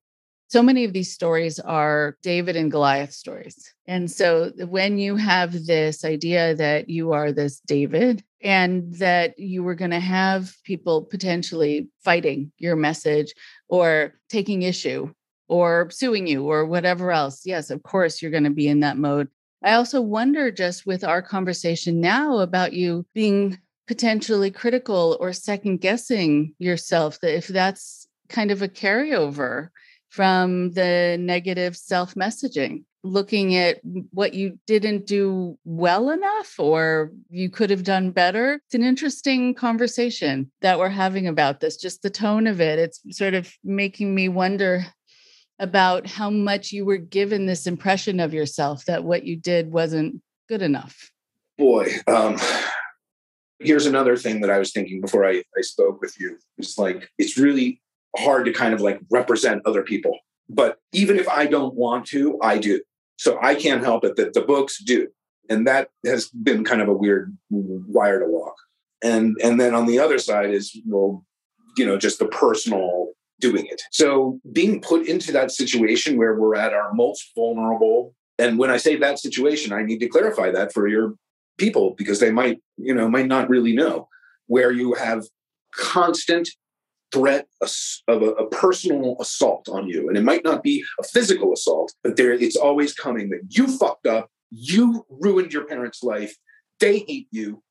[0.49, 3.73] So many of these stories are David and Goliath stories.
[3.87, 9.63] And so when you have this idea that you are this David and that you
[9.63, 13.33] were going to have people potentially fighting your message
[13.69, 15.11] or taking issue
[15.49, 18.99] or suing you or whatever else, yes, of course, you're going to be in that
[18.99, 19.29] mode.
[19.63, 25.79] I also wonder just with our conversation now about you being potentially critical or second
[25.81, 29.69] guessing yourself, that if that's kind of a carryover
[30.11, 37.51] from the negative self messaging, looking at what you didn't do well enough or you
[37.51, 38.61] could have done better.
[38.67, 42.79] It's an interesting conversation that we're having about this, just the tone of it.
[42.79, 44.87] It's sort of making me wonder
[45.62, 50.20] about how much you were given this impression of yourself that what you did wasn't
[50.48, 51.12] good enough?
[51.57, 52.37] Boy, um,
[53.61, 56.37] here's another thing that I was thinking before I, I spoke with you.
[56.59, 57.81] It's like, it's really
[58.16, 60.18] hard to kind of like represent other people.
[60.48, 62.83] But even if I don't want to, I do.
[63.16, 65.07] So I can't help it that the books do.
[65.48, 68.57] And that has been kind of a weird wire to walk.
[69.01, 71.25] And and then on the other side is well,
[71.77, 73.12] you know, just the personal
[73.43, 73.83] doing it.
[73.91, 78.79] So being put into that situation where we're at our most vulnerable, and when I
[78.79, 81.15] say that situation, I need to clarify that for your
[81.59, 84.09] people because they might, you know, might not really know
[84.47, 85.25] where you have
[85.75, 86.49] constant
[87.13, 87.47] threat
[88.09, 90.09] of a, a, personal assault on you.
[90.09, 93.67] And it might not be a physical assault, but there it's always coming that you
[93.77, 96.35] fucked up, you ruined your parents' life,
[96.81, 97.63] they hate you,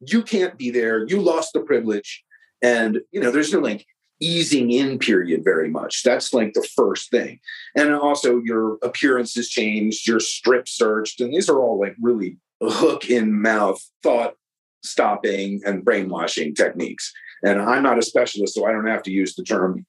[0.00, 2.22] you can't be there, you lost the privilege.
[2.62, 3.86] And you know, there's no like
[4.20, 6.02] easing in period very much.
[6.02, 7.40] That's like the first thing.
[7.74, 12.38] And also your appearance has changed, you're strip searched, and these are all like really
[12.62, 14.34] hook in mouth thought
[14.82, 17.12] stopping and brainwashing techniques.
[17.42, 19.86] And I'm not a specialist, so I don't have to use the term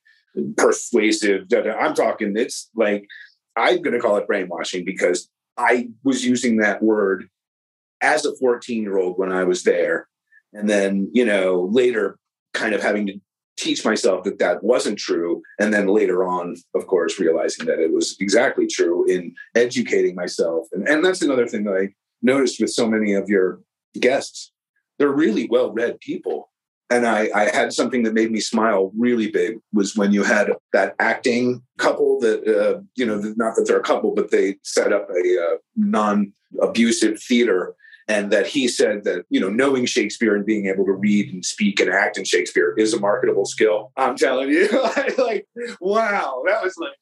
[0.57, 1.47] persuasive.
[1.53, 3.05] I'm talking, it's like,
[3.57, 7.27] I'm going to call it brainwashing because I was using that word
[8.01, 10.07] as a 14 year old when I was there.
[10.53, 12.17] And then, you know, later
[12.53, 13.19] kind of having to
[13.61, 15.41] teach myself that that wasn't true.
[15.59, 20.67] And then later on, of course, realizing that it was exactly true in educating myself.
[20.71, 23.61] And, and that's another thing that I noticed with so many of your
[23.99, 24.51] guests.
[24.97, 26.49] They're really well read people.
[26.89, 30.51] And I, I had something that made me smile really big was when you had
[30.73, 34.91] that acting couple that, uh, you know, not that they're a couple, but they set
[34.91, 37.75] up a uh, non abusive theater
[38.07, 41.45] and that he said that you know knowing shakespeare and being able to read and
[41.45, 43.91] speak and act in shakespeare is a marketable skill.
[43.97, 44.69] I'm telling you
[45.17, 45.47] like
[45.79, 46.93] wow that was like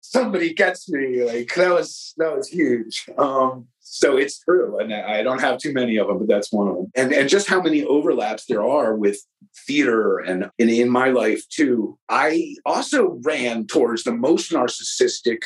[0.00, 3.06] somebody gets me like that was that was huge.
[3.16, 6.68] Um so it's true and i don't have too many of them but that's one
[6.68, 6.92] of them.
[6.94, 9.18] And and just how many overlaps there are with
[9.66, 11.98] theater and in, in my life too.
[12.08, 15.42] I also ran towards the most narcissistic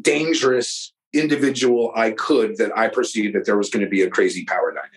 [0.00, 4.44] dangerous individual I could that I perceived that there was going to be a crazy
[4.44, 4.94] power dynamic.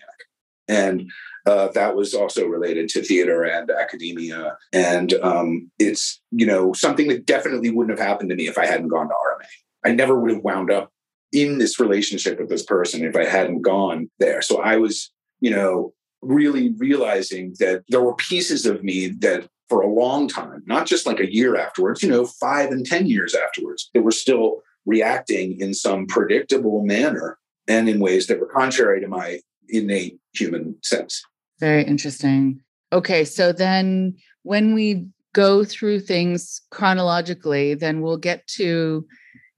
[0.68, 1.10] And
[1.46, 4.56] uh, that was also related to theater and academia.
[4.72, 8.66] And um, it's, you know, something that definitely wouldn't have happened to me if I
[8.66, 9.46] hadn't gone to RMA.
[9.84, 10.92] I never would have wound up
[11.32, 14.42] in this relationship with this person if I hadn't gone there.
[14.42, 19.80] So I was, you know, really realizing that there were pieces of me that for
[19.80, 23.34] a long time, not just like a year afterwards, you know, five and 10 years
[23.34, 29.00] afterwards, that were still reacting in some predictable manner and in ways that were contrary
[29.00, 31.22] to my innate human sense.
[31.60, 32.60] Very interesting.
[32.92, 39.06] Okay, so then when we go through things chronologically, then we'll get to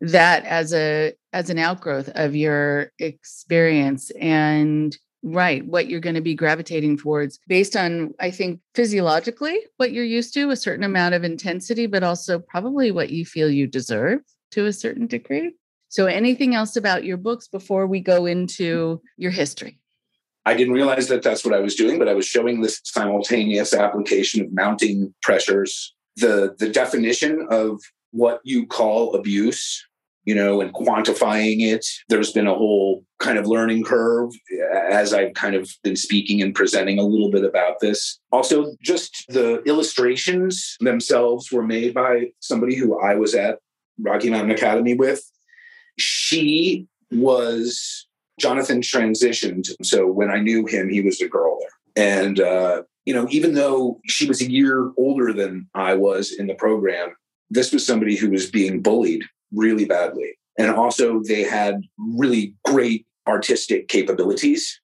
[0.01, 6.21] that as a as an outgrowth of your experience and right what you're going to
[6.21, 11.15] be gravitating towards based on i think physiologically what you're used to a certain amount
[11.15, 14.21] of intensity but also probably what you feel you deserve
[14.55, 15.53] to a certain degree.
[15.89, 19.79] So, anything else about your books before we go into your history?
[20.47, 23.73] I didn't realize that that's what I was doing, but I was showing this simultaneous
[23.73, 29.85] application of mounting pressures, the the definition of what you call abuse,
[30.25, 31.87] you know, and quantifying it.
[32.09, 34.33] There's been a whole kind of learning curve
[34.91, 38.19] as I've kind of been speaking and presenting a little bit about this.
[38.33, 43.59] Also, just the illustrations themselves were made by somebody who I was at
[43.99, 45.31] Rocky Mountain Academy with,
[45.99, 48.07] she was
[48.41, 49.69] Jonathan transitioned.
[49.83, 52.25] So when I knew him, he was a girl there.
[52.25, 56.47] And, uh, you know, even though she was a year older than I was in
[56.47, 57.15] the program,
[57.51, 60.37] this was somebody who was being bullied really badly.
[60.59, 64.81] And also, they had really great artistic capabilities.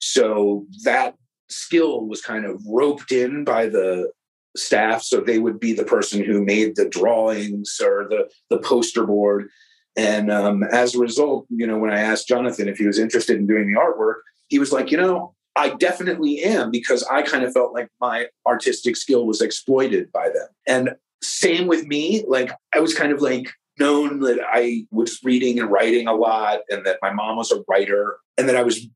[0.00, 1.14] So that
[1.48, 4.10] skill was kind of roped in by the
[4.56, 5.02] staff.
[5.02, 9.48] So they would be the person who made the drawings or the, the poster board.
[9.96, 13.36] And um, as a result, you know, when I asked Jonathan if he was interested
[13.36, 17.44] in doing the artwork, he was like, you know, I definitely am because I kind
[17.44, 20.48] of felt like my artistic skill was exploited by them.
[20.66, 22.24] And same with me.
[22.26, 26.60] Like I was kind of like known that I was reading and writing a lot
[26.70, 28.86] and that my mom was a writer and that I was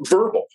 [0.00, 0.46] verbal.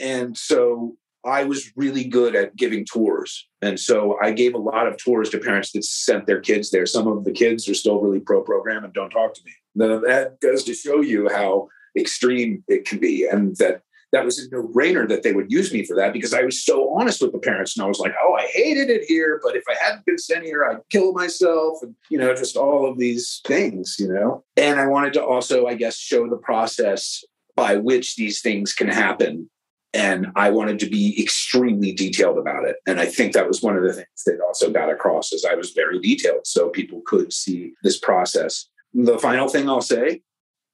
[0.00, 3.46] And so I was really good at giving tours.
[3.62, 6.86] And so I gave a lot of tours to parents that sent their kids there.
[6.86, 9.52] Some of the kids are still really pro program and don't talk to me.
[9.74, 13.26] Now, That goes to show you how extreme it can be.
[13.26, 13.82] And that
[14.12, 16.64] that was a no brainer that they would use me for that because I was
[16.64, 17.76] so honest with the parents.
[17.76, 20.44] And I was like, oh, I hated it here, but if I hadn't been sent
[20.44, 21.78] here, I'd kill myself.
[21.82, 24.44] And, you know, just all of these things, you know.
[24.56, 27.24] And I wanted to also, I guess, show the process
[27.56, 29.50] by which these things can happen
[29.94, 32.76] and I wanted to be extremely detailed about it.
[32.84, 35.54] And I think that was one of the things that also got across as I
[35.54, 38.68] was very detailed so people could see this process.
[38.92, 40.22] The final thing I'll say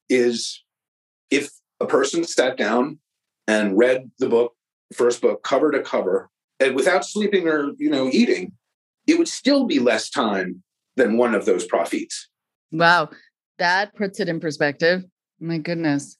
[0.08, 0.64] is
[1.30, 2.98] if a person sat down
[3.46, 4.54] and read the book,
[4.94, 8.52] first book, cover to cover, and without sleeping or you know eating,
[9.06, 10.62] it would still be less time
[10.96, 12.28] than one of those Propheets.
[12.72, 13.10] Wow,
[13.58, 15.04] that puts it in perspective.
[15.40, 16.16] My goodness.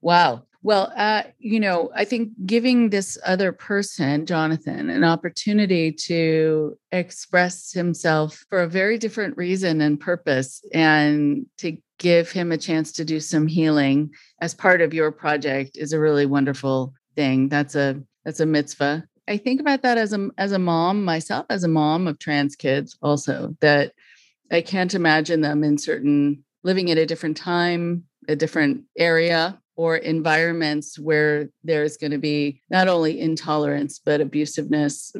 [0.00, 0.44] Wow.
[0.64, 7.70] Well, uh, you know, I think giving this other person, Jonathan, an opportunity to express
[7.72, 13.04] himself for a very different reason and purpose, and to give him a chance to
[13.04, 17.50] do some healing as part of your project is a really wonderful thing.
[17.50, 19.04] That's a that's a mitzvah.
[19.28, 22.56] I think about that as a as a mom myself, as a mom of trans
[22.56, 23.92] kids, also that
[24.50, 29.96] I can't imagine them in certain living at a different time, a different area or
[29.96, 35.12] environments where there's going to be not only intolerance but abusiveness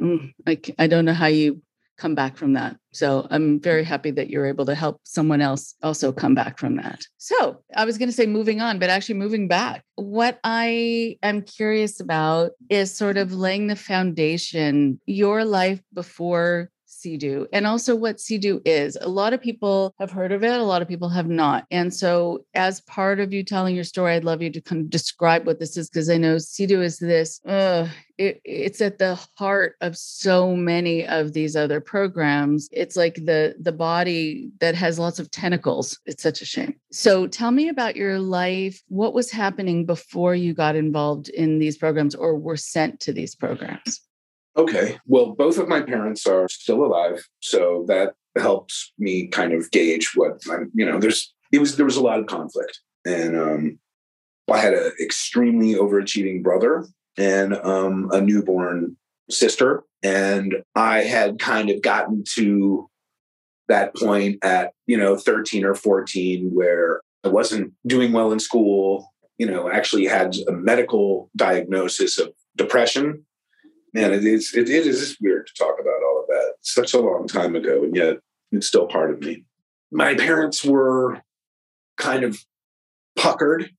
[0.45, 1.61] like mm, i don't know how you
[1.97, 2.75] come back from that.
[2.91, 6.75] So I'm very happy that you're able to help someone else also come back from
[6.77, 7.01] that.
[7.17, 9.83] So I was going to say moving on, but actually moving back.
[9.95, 16.69] What I am curious about is sort of laying the foundation, your life before
[17.05, 18.97] CEDU and also what CEDU is.
[19.01, 21.65] A lot of people have heard of it, a lot of people have not.
[21.71, 24.89] And so, as part of you telling your story, I'd love you to kind of
[24.89, 27.87] describe what this is because I know CEDU is this, uh,
[28.17, 32.69] it, it's at the heart of so many of these other programs.
[32.71, 35.99] It's like the the body that has lots of tentacles.
[36.05, 36.75] It's such a shame.
[36.91, 38.81] So tell me about your life.
[38.87, 43.35] What was happening before you got involved in these programs or were sent to these
[43.35, 44.01] programs?
[44.57, 44.99] Okay.
[45.05, 50.11] Well, both of my parents are still alive, so that helps me kind of gauge
[50.15, 50.71] what I'm.
[50.73, 53.79] You know, there's it was there was a lot of conflict, and um,
[54.51, 56.85] I had an extremely overachieving brother
[57.17, 58.95] and um, a newborn
[59.29, 62.89] sister, and I had kind of gotten to
[63.67, 69.11] that point at you know 13 or 14 where I wasn't doing well in school.
[69.37, 73.25] You know, actually had a medical diagnosis of depression
[73.95, 76.55] man, it is it, it is weird to talk about all of that.
[76.61, 78.17] Such a long time ago, and yet
[78.51, 79.45] it's still part of me.
[79.91, 81.21] My parents were
[81.97, 82.37] kind of
[83.15, 83.69] puckered.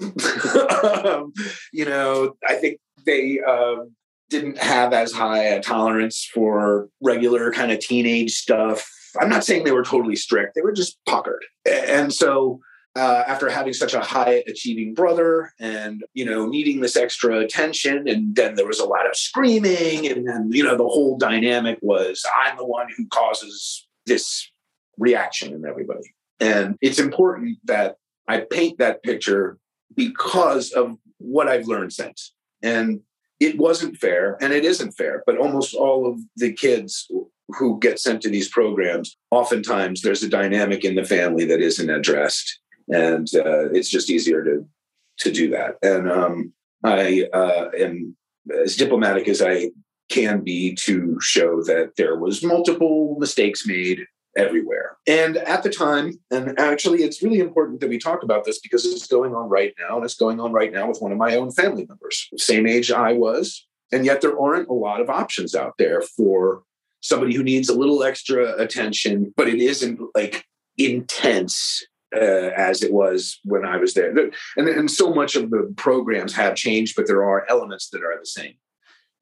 [0.00, 1.32] um,
[1.72, 3.94] you know, I think they um,
[4.28, 8.86] didn't have as high a tolerance for regular kind of teenage stuff.
[9.18, 12.60] I'm not saying they were totally strict; they were just puckered, and so
[12.96, 18.08] uh, after having such a high achieving brother and you know needing this extra attention
[18.08, 21.78] and then there was a lot of screaming and then you know the whole dynamic
[21.82, 24.50] was i'm the one who causes this
[24.98, 26.14] reaction in everybody.
[26.40, 27.96] And it's important that
[28.28, 29.58] i paint that picture
[29.94, 32.34] because of what i've learned since.
[32.62, 33.00] And
[33.40, 37.08] it wasn't fair and it isn't fair but almost all of the kids
[37.50, 41.88] who get sent to these programs oftentimes there's a dynamic in the family that isn't
[41.88, 42.58] addressed
[42.88, 44.66] and uh, it's just easier to
[45.18, 45.76] to do that.
[45.82, 46.52] And um,
[46.84, 48.16] I uh, am
[48.64, 49.70] as diplomatic as I
[50.08, 54.96] can be to show that there was multiple mistakes made everywhere.
[55.06, 58.86] And at the time, and actually, it's really important that we talk about this because
[58.86, 61.34] it's going on right now, and it's going on right now with one of my
[61.34, 63.66] own family members, same age I was.
[63.90, 66.62] And yet, there aren't a lot of options out there for
[67.00, 70.44] somebody who needs a little extra attention, but it isn't like
[70.76, 71.84] intense
[72.14, 74.14] uh, as it was when I was there.
[74.56, 78.18] And, and so much of the programs have changed, but there are elements that are
[78.18, 78.54] the same.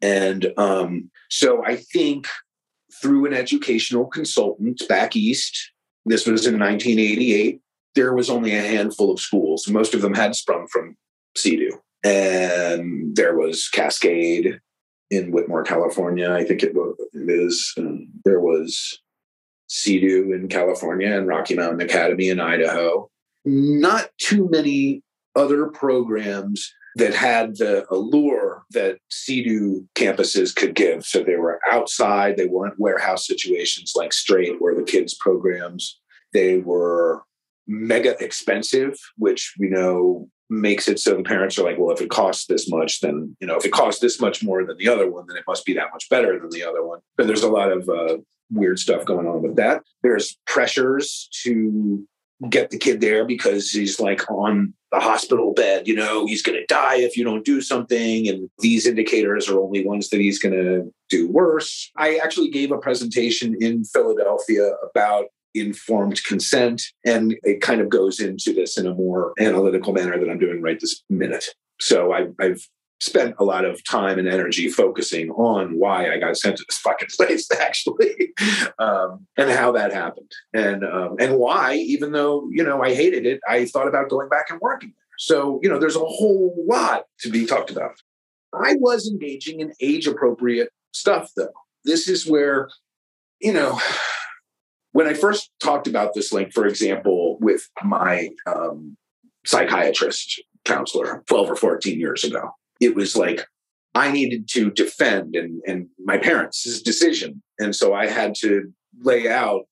[0.02, 2.26] And um, so I think
[3.00, 5.72] through an educational consultant back east,
[6.04, 7.60] this was in 1988,
[7.94, 9.66] there was only a handful of schools.
[9.68, 10.96] Most of them had sprung from
[11.36, 11.70] CEDU.
[12.04, 14.60] And there was Cascade
[15.10, 16.30] in Whitmore, California.
[16.30, 16.76] I think it.
[17.78, 19.00] Um, there was
[19.68, 23.10] CEDU in California and Rocky Mountain Academy in Idaho.
[23.44, 25.02] Not too many
[25.34, 31.04] other programs that had the allure that CEDU campuses could give.
[31.04, 36.00] So they were outside, they weren't warehouse situations like Straight or the kids programs.
[36.32, 37.22] They were
[37.66, 42.08] mega expensive, which we know makes it so the parents are like, well, if it
[42.08, 45.10] costs this much, then, you know, if it costs this much more than the other
[45.10, 47.00] one, then it must be that much better than the other one.
[47.16, 48.18] But there's a lot of uh,
[48.50, 49.82] weird stuff going on with that.
[50.02, 52.06] There's pressures to
[52.50, 56.58] get the kid there because he's like on the hospital bed, you know, he's going
[56.58, 58.28] to die if you don't do something.
[58.28, 61.90] And these indicators are only ones that he's going to do worse.
[61.96, 68.20] I actually gave a presentation in Philadelphia about informed consent, and it kind of goes
[68.20, 71.46] into this in a more analytical manner than I'm doing right this minute.
[71.80, 72.68] So I, I've
[73.00, 76.78] spent a lot of time and energy focusing on why I got sent to this
[76.78, 78.32] fucking place, actually,
[78.78, 83.26] um, and how that happened, and um, and why, even though you know I hated
[83.26, 85.04] it, I thought about going back and working there.
[85.18, 88.00] So you know, there's a whole lot to be talked about.
[88.54, 91.52] I was engaging in age appropriate stuff, though.
[91.84, 92.68] This is where,
[93.40, 93.78] you know,
[94.92, 98.96] when I first talked about this, like for example, with my um,
[99.44, 102.50] psychiatrist counselor 12 or 14 years ago
[102.80, 103.46] it was like
[103.94, 107.42] I needed to defend and, and my parents' decision.
[107.58, 109.62] And so I had to lay out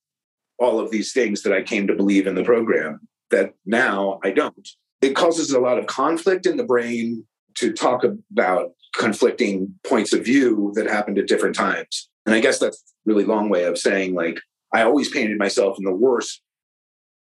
[0.58, 3.00] all of these things that I came to believe in the program
[3.30, 4.68] that now I don't.
[5.02, 7.24] It causes a lot of conflict in the brain
[7.56, 12.08] to talk about conflicting points of view that happened at different times.
[12.26, 14.40] And I guess that's really long way of saying like
[14.72, 16.40] I always painted myself in the worst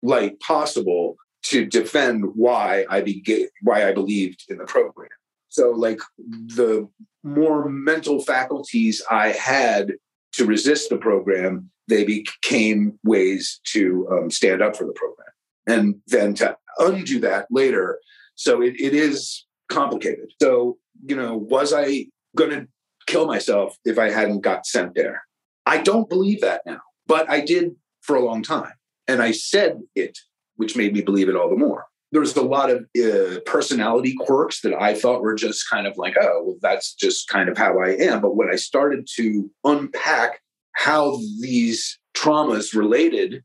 [0.02, 5.08] light possible to defend why I be why I believed in the program.
[5.54, 6.88] So, like the
[7.22, 9.92] more mental faculties I had
[10.32, 15.28] to resist the program, they became ways to um, stand up for the program.
[15.64, 18.00] And then to undo that later.
[18.34, 20.32] So it, it is complicated.
[20.42, 20.76] So,
[21.06, 22.66] you know, was I going to
[23.06, 25.22] kill myself if I hadn't got sent there?
[25.66, 28.72] I don't believe that now, but I did for a long time.
[29.06, 30.18] And I said it,
[30.56, 31.86] which made me believe it all the more.
[32.14, 36.14] There's a lot of uh, personality quirks that I thought were just kind of like,
[36.18, 38.20] oh, well, that's just kind of how I am.
[38.20, 40.40] But when I started to unpack
[40.74, 43.42] how these traumas related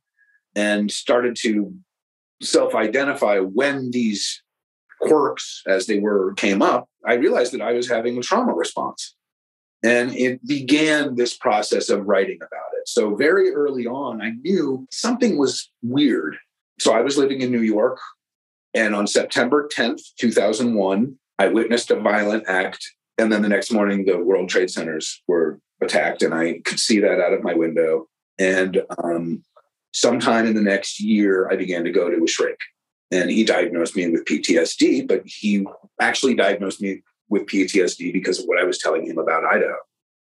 [0.56, 1.74] and started to
[2.44, 4.44] self identify when these
[5.02, 9.16] quirks, as they were, came up, I realized that I was having a trauma response.
[9.82, 12.88] And it began this process of writing about it.
[12.88, 16.38] So, very early on, I knew something was weird.
[16.80, 17.98] So, I was living in New York.
[18.74, 22.86] And on September 10th, 2001, I witnessed a violent act.
[23.18, 26.22] And then the next morning, the World Trade Centers were attacked.
[26.22, 28.08] And I could see that out of my window.
[28.38, 29.44] And um,
[29.92, 32.58] sometime in the next year, I began to go to a shrink.
[33.12, 35.66] And he diagnosed me with PTSD, but he
[36.00, 39.78] actually diagnosed me with PTSD because of what I was telling him about Idaho.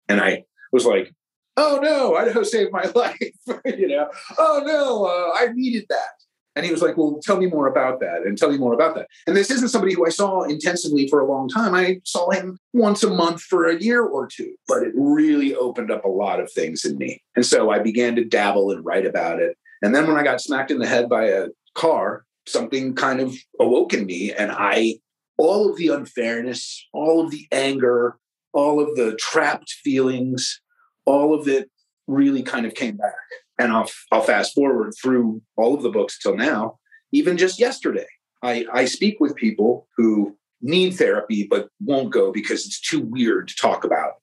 [0.09, 1.13] And I was like,
[1.57, 3.19] oh no, Idaho saved my life.
[3.65, 4.09] you know,
[4.39, 6.20] oh no, uh, I needed that.
[6.61, 8.95] And he was like, well, tell me more about that and tell me more about
[8.95, 9.09] that.
[9.27, 11.75] And this isn't somebody who I saw intensively for a long time.
[11.75, 15.91] I saw him once a month for a year or two, but it really opened
[15.91, 17.23] up a lot of things in me.
[17.35, 19.57] And so I began to dabble and write about it.
[19.81, 23.35] And then when I got smacked in the head by a car, something kind of
[23.59, 24.31] awoke in me.
[24.31, 24.97] And I,
[25.39, 28.19] all of the unfairness, all of the anger,
[28.53, 30.61] all of the trapped feelings,
[31.07, 31.71] all of it
[32.07, 33.15] really kind of came back
[33.61, 36.79] and I'll, I'll fast forward through all of the books till now.
[37.13, 38.07] Even just yesterday,
[38.43, 43.49] I, I speak with people who need therapy but won't go because it's too weird
[43.49, 44.15] to talk about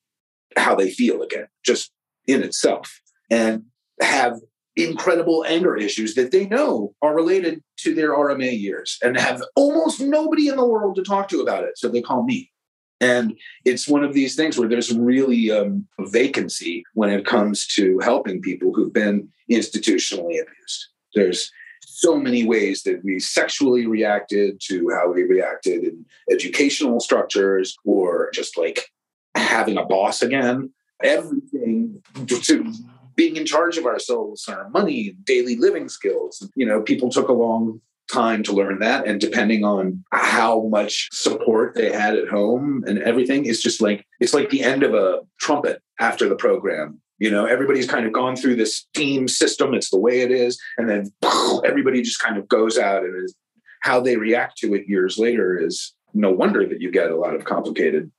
[0.57, 1.91] how they feel again, just
[2.25, 3.63] in itself, and
[4.01, 4.39] have
[4.75, 9.99] incredible anger issues that they know are related to their RMA years and have almost
[9.99, 11.77] nobody in the world to talk to about it.
[11.77, 12.51] So they call me.
[12.99, 17.67] And it's one of these things where there's really um, a vacancy when it comes
[17.75, 20.87] to helping people who've been institutionally abused.
[21.13, 27.75] There's so many ways that we sexually reacted to how we reacted in educational structures
[27.85, 28.89] or just like
[29.35, 30.71] having a boss again.
[31.03, 32.73] Everything to
[33.15, 36.47] being in charge of ourselves, and our money, daily living skills.
[36.55, 37.81] You know, people took a long
[38.11, 39.07] time to learn that.
[39.07, 44.05] And depending on how much support they had at home and everything, it's just like
[44.19, 47.01] it's like the end of a trumpet after the program.
[47.19, 49.73] You know, everybody's kind of gone through this team system.
[49.73, 50.59] It's the way it is.
[50.77, 51.11] And then
[51.65, 53.35] everybody just kind of goes out and is,
[53.81, 57.35] how they react to it years later is no wonder that you get a lot
[57.35, 58.11] of complicated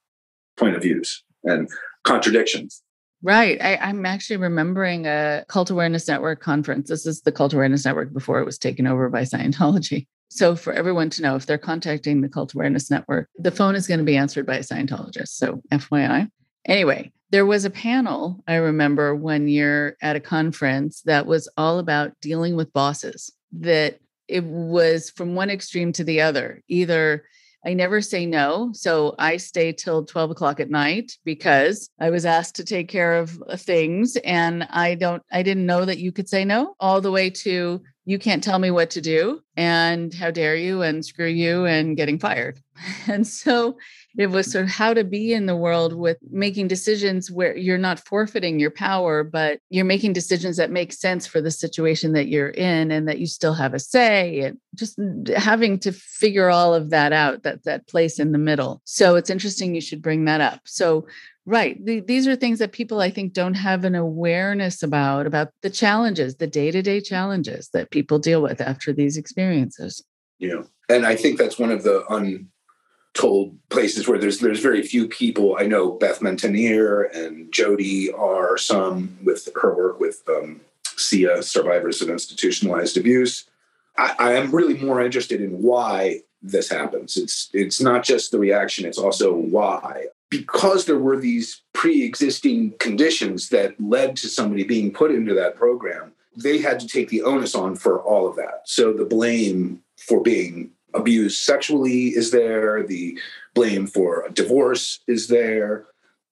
[0.57, 1.69] point of views and
[2.05, 2.83] contradictions.
[3.23, 3.61] Right.
[3.61, 6.89] I, am actually remembering a Cult Awareness Network conference.
[6.89, 10.07] This is the Cult Awareness Network before it was taken over by Scientology.
[10.29, 13.87] So, for everyone to know, if they're contacting the Cult Awareness Network, the phone is
[13.87, 15.29] going to be answered by a Scientologist.
[15.29, 16.31] So, FYI.
[16.67, 21.79] Anyway, there was a panel I remember one year at a conference that was all
[21.79, 23.99] about dealing with bosses, that
[24.29, 26.63] it was from one extreme to the other.
[26.69, 27.25] Either
[27.67, 28.71] I never say no.
[28.73, 33.15] So I stay till 12 o'clock at night because I was asked to take care
[33.19, 37.01] of uh, things and I don't, I didn't know that you could say no, all
[37.01, 41.05] the way to you can't tell me what to do and how dare you and
[41.05, 42.59] screw you and getting fired.
[43.09, 43.77] And so
[44.17, 47.77] it was sort of how to be in the world with making decisions where you're
[47.77, 52.29] not forfeiting your power, but you're making decisions that make sense for the situation that
[52.29, 54.99] you're in and that you still have a say and just
[55.37, 58.81] having to figure all of that out, that that place in the middle.
[58.85, 60.61] So it's interesting you should bring that up.
[60.65, 61.07] So
[61.49, 61.83] Right.
[61.83, 65.71] The, these are things that people, I think, don't have an awareness about, about the
[65.71, 70.05] challenges, the day to day challenges that people deal with after these experiences.
[70.39, 70.65] Yeah.
[70.91, 75.57] And I think that's one of the untold places where there's there's very few people.
[75.59, 80.61] I know Beth Mentanier and Jody are some with her work with um,
[80.99, 83.49] SIA, Survivors of Institutionalized Abuse.
[83.97, 87.17] I, I am really more interested in why this happens.
[87.17, 93.49] It's it's not just the reaction; it's also why because there were these pre-existing conditions
[93.49, 97.55] that led to somebody being put into that program they had to take the onus
[97.55, 98.63] on for all of that.
[98.65, 103.19] So the blame for being abused sexually is there the
[103.55, 105.87] blame for divorce is there.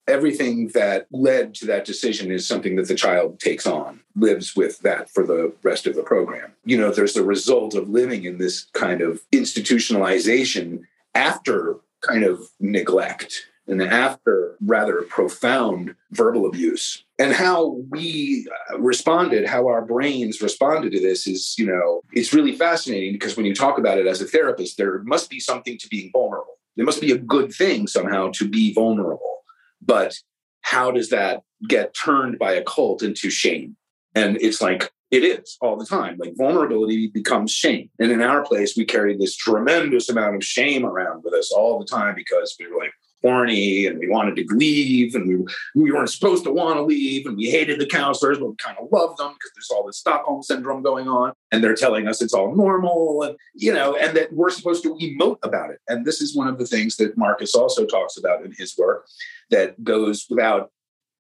[0.09, 4.78] Everything that led to that decision is something that the child takes on lives with
[4.80, 6.53] that for the rest of the program.
[6.64, 10.82] You know there's the result of living in this kind of institutionalization
[11.14, 17.04] after kind of neglect and after rather profound verbal abuse.
[17.18, 22.32] And how we uh, responded how our brains responded to this is you know it's
[22.32, 25.78] really fascinating because when you talk about it as a therapist there must be something
[25.78, 26.54] to being vulnerable.
[26.76, 29.38] There must be a good thing somehow to be vulnerable.
[29.80, 30.18] But
[30.60, 33.76] how does that get turned by a cult into shame?
[34.14, 36.16] And it's like it is all the time.
[36.18, 37.88] Like vulnerability becomes shame.
[37.98, 41.78] And in our place we carry this tremendous amount of shame around with us all
[41.78, 42.92] the time because we were like
[43.27, 47.27] horny and we wanted to leave and we, we weren't supposed to want to leave
[47.27, 49.99] and we hated the counselors but we kind of loved them because there's all this
[49.99, 54.16] stockholm syndrome going on and they're telling us it's all normal and you know and
[54.16, 55.81] that we're supposed to emote about it.
[55.89, 59.07] And this is one of the things that marcus also talks about in his work
[59.51, 60.70] that goes without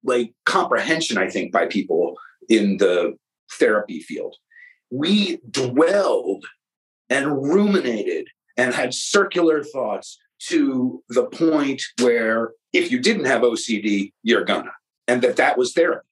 [0.04, 2.16] like comprehension i think by people
[2.48, 3.16] in the
[3.52, 4.36] therapy field.
[4.90, 6.44] We dwelled
[7.08, 14.12] and ruminated and had circular thoughts to the point where if you didn't have OCD,
[14.22, 14.72] you're gonna,
[15.08, 16.06] and that that was therapy.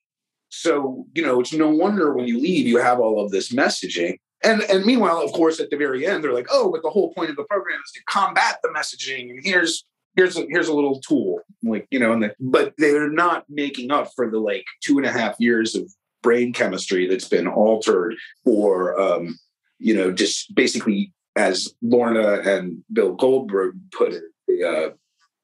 [0.48, 4.18] So, you know, it's no wonder when you leave, you have all of this messaging.
[4.44, 7.12] And, and meanwhile, of course, at the very end, they're like, oh, but the whole
[7.12, 9.30] point of the program is to combat the messaging.
[9.30, 9.84] And here's
[10.16, 13.90] here's a, here's a little tool, like you know, and the, but they're not making
[13.90, 15.90] up for the like two and a half years of
[16.22, 18.14] brain chemistry that's been altered,
[18.44, 19.38] or um,
[19.78, 24.90] you know, just basically as Lorna and Bill Goldberg put it, they, uh,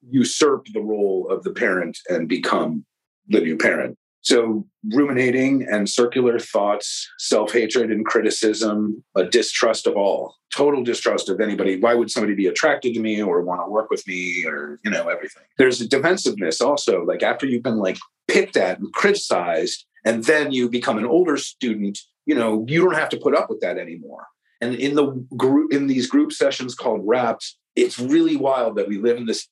[0.09, 2.85] usurp the role of the parent and become
[3.27, 3.97] the new parent.
[4.23, 11.27] So, ruminating and circular thoughts, self hatred and criticism, a distrust of all, total distrust
[11.27, 11.79] of anybody.
[11.79, 14.91] Why would somebody be attracted to me or want to work with me or, you
[14.91, 15.43] know, everything?
[15.57, 17.03] There's a defensiveness also.
[17.03, 21.37] Like, after you've been like picked at and criticized, and then you become an older
[21.37, 24.27] student, you know, you don't have to put up with that anymore.
[24.61, 28.97] And in the group in these group sessions called wraps, it's really wild that we
[28.97, 29.47] live in this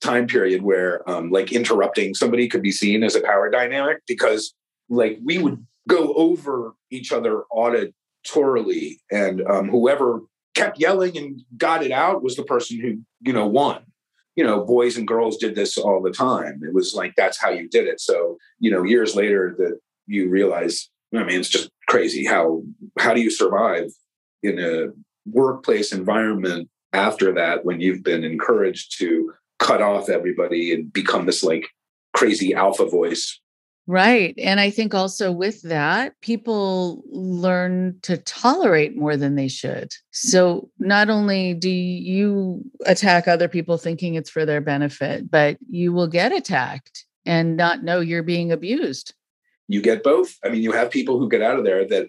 [0.00, 4.54] time period where um, like interrupting somebody could be seen as a power dynamic because
[4.88, 10.20] like we would go over each other auditorily and um, whoever
[10.54, 13.82] kept yelling and got it out was the person who you know won.
[14.36, 16.60] You know boys and girls did this all the time.
[16.66, 18.00] It was like that's how you did it.
[18.00, 22.62] So you know years later that you realize i mean it's just crazy how
[22.98, 23.86] how do you survive
[24.42, 24.88] in a
[25.30, 31.42] workplace environment after that when you've been encouraged to cut off everybody and become this
[31.42, 31.68] like
[32.12, 33.40] crazy alpha voice
[33.86, 34.34] Right.
[34.38, 39.90] And I think also with that, people learn to tolerate more than they should.
[40.12, 45.92] So not only do you attack other people thinking it's for their benefit, but you
[45.92, 49.14] will get attacked and not know you're being abused.
[49.66, 50.36] You get both.
[50.44, 52.08] I mean, you have people who get out of there that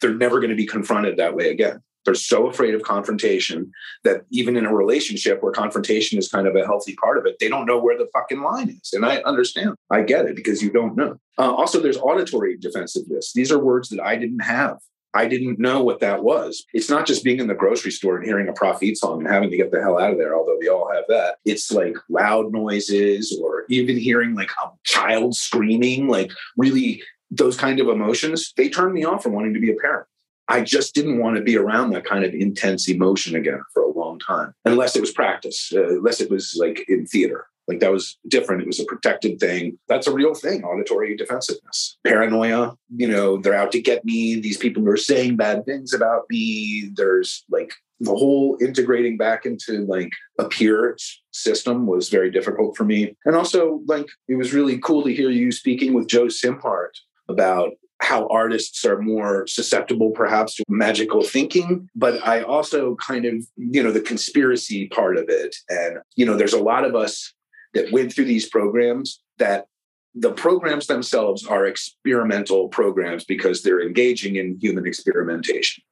[0.00, 1.82] they're never going to be confronted that way again.
[2.04, 3.72] They're so afraid of confrontation
[4.04, 7.36] that even in a relationship where confrontation is kind of a healthy part of it,
[7.40, 8.92] they don't know where the fucking line is.
[8.92, 9.74] And I understand.
[9.90, 11.18] I get it because you don't know.
[11.36, 13.32] Uh, also, there's auditory defensiveness.
[13.32, 14.78] These are words that I didn't have.
[15.14, 16.64] I didn't know what that was.
[16.74, 19.50] It's not just being in the grocery store and hearing a Propheet song and having
[19.50, 21.36] to get the hell out of there, although we all have that.
[21.46, 27.80] It's like loud noises or even hearing like a child screaming, like really those kind
[27.80, 30.06] of emotions, they turned me off from wanting to be a parent.
[30.48, 33.90] I just didn't want to be around that kind of intense emotion again for a
[33.90, 37.46] long time, unless it was practice, uh, unless it was like in theater.
[37.68, 38.62] Like that was different.
[38.62, 39.76] It was a protected thing.
[39.88, 41.98] That's a real thing, auditory defensiveness.
[42.04, 44.38] Paranoia, you know, they're out to get me.
[44.38, 46.92] These people are saying bad things about me.
[46.94, 50.96] There's like the whole integrating back into like a peer
[51.32, 53.16] system was very difficult for me.
[53.24, 56.90] And also, like, it was really cool to hear you speaking with Joe Szimhart
[57.28, 63.34] about how artists are more susceptible perhaps to magical thinking but i also kind of
[63.56, 65.56] you know the conspiracy part of it.
[65.68, 67.32] And you know there's a lot of us
[67.74, 69.66] that went through these programs that
[70.14, 75.84] the programs themselves are experimental programs because they're engaging in human experimentation.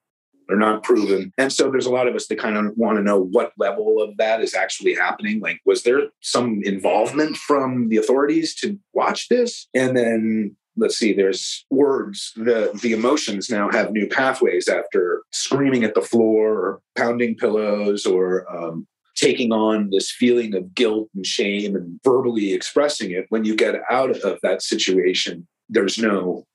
[0.49, 1.32] They're not proven.
[1.37, 4.03] And so there's a lot of us that kind of want to know what level
[4.03, 5.41] of that is actually happening.
[5.41, 9.68] Like was there some involvement from the authorities to watch this?
[9.74, 15.85] And then let's see there's words the the emotions now have new pathways after screaming
[15.85, 21.25] at the floor or pounding pillows or um, taking on this feeling of guilt and
[21.25, 23.27] shame and verbally expressing it.
[23.29, 26.47] When you get out of that situation there's no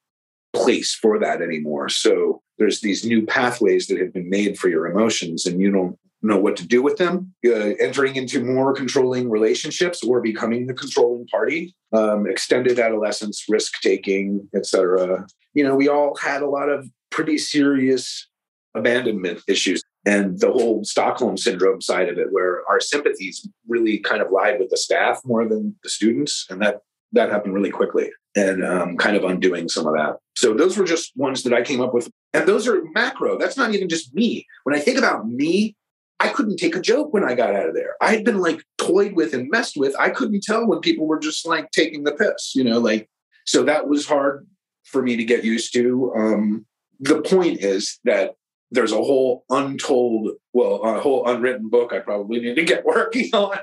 [0.53, 1.89] place for that anymore.
[1.89, 5.97] So there's these new pathways that have been made for your emotions and you don't
[6.21, 10.73] know what to do with them, uh, entering into more controlling relationships or becoming the
[10.73, 15.25] controlling party, um, extended adolescence, risk taking, etc.
[15.53, 18.27] You know, we all had a lot of pretty serious
[18.75, 24.21] abandonment issues and the whole Stockholm syndrome side of it, where our sympathies really kind
[24.21, 28.09] of lied with the staff more than the students, and that that happened really quickly
[28.35, 30.17] and um, kind of undoing some of that.
[30.35, 32.09] So those were just ones that I came up with.
[32.33, 33.37] And those are macro.
[33.37, 34.45] That's not even just me.
[34.63, 35.75] When I think about me,
[36.19, 37.95] I couldn't take a joke when I got out of there.
[38.01, 39.95] I had been like toyed with and messed with.
[39.97, 43.09] I couldn't tell when people were just like taking the piss, you know, like,
[43.45, 44.45] so that was hard
[44.83, 46.13] for me to get used to.
[46.15, 46.65] Um,
[46.99, 48.35] the point is that
[48.71, 53.29] there's a whole untold, well, a whole unwritten book I probably need to get working
[53.33, 53.59] on.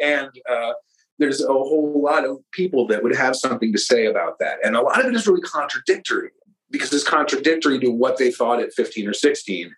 [0.00, 0.72] And uh,
[1.18, 4.58] there's a whole lot of people that would have something to say about that.
[4.64, 6.30] And a lot of it is really contradictory
[6.70, 9.74] because it's contradictory to what they thought at 15 or 16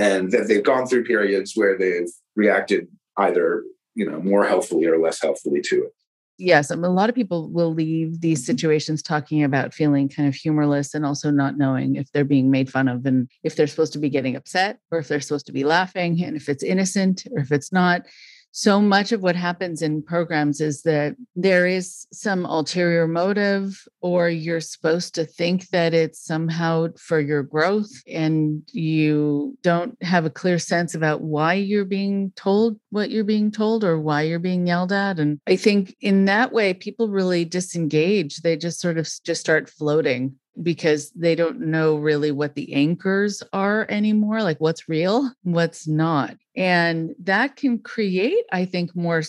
[0.00, 2.88] and that they've gone through periods where they've reacted
[3.18, 5.92] either you know more healthfully or less healthfully to it.
[6.38, 8.52] Yes a lot of people will leave these mm-hmm.
[8.52, 12.70] situations talking about feeling kind of humorless and also not knowing if they're being made
[12.70, 15.52] fun of and if they're supposed to be getting upset or if they're supposed to
[15.52, 18.06] be laughing and if it's innocent or if it's not
[18.52, 24.28] so much of what happens in programs is that there is some ulterior motive or
[24.28, 30.30] you're supposed to think that it's somehow for your growth and you don't have a
[30.30, 34.66] clear sense about why you're being told what you're being told or why you're being
[34.66, 35.18] yelled at.
[35.18, 38.36] And i think in that way people really disengage.
[38.38, 43.42] They just sort of just start floating because they don't know really what the anchors
[43.52, 49.22] are anymore like what's real what's not and that can create i think more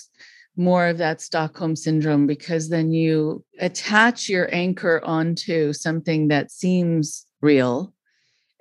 [0.57, 7.26] more of that stockholm syndrome because then you attach your anchor onto something that seems
[7.41, 7.93] real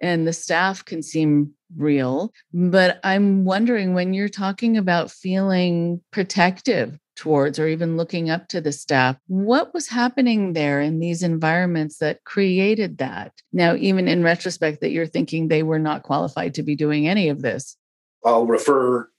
[0.01, 6.99] and the staff can seem real but i'm wondering when you're talking about feeling protective
[7.21, 9.15] towards or even looking up to the staff.
[9.27, 13.33] What was happening there in these environments that created that?
[13.53, 17.29] Now, even in retrospect, that you're thinking they were not qualified to be doing any
[17.29, 17.77] of this.
[18.25, 19.11] I'll refer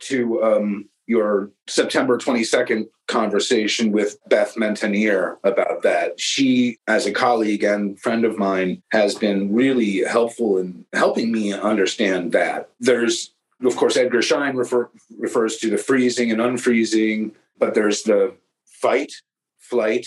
[0.00, 6.20] to um, your September 22nd conversation with Beth Mentanier about that.
[6.20, 11.52] She, as a colleague and friend of mine, has been really helpful in helping me
[11.52, 12.70] understand that.
[12.80, 13.32] There's
[13.64, 14.88] of course, Edgar Schein refer,
[15.18, 18.34] refers to the freezing and unfreezing but there's the
[18.64, 19.12] fight,
[19.58, 20.06] flight,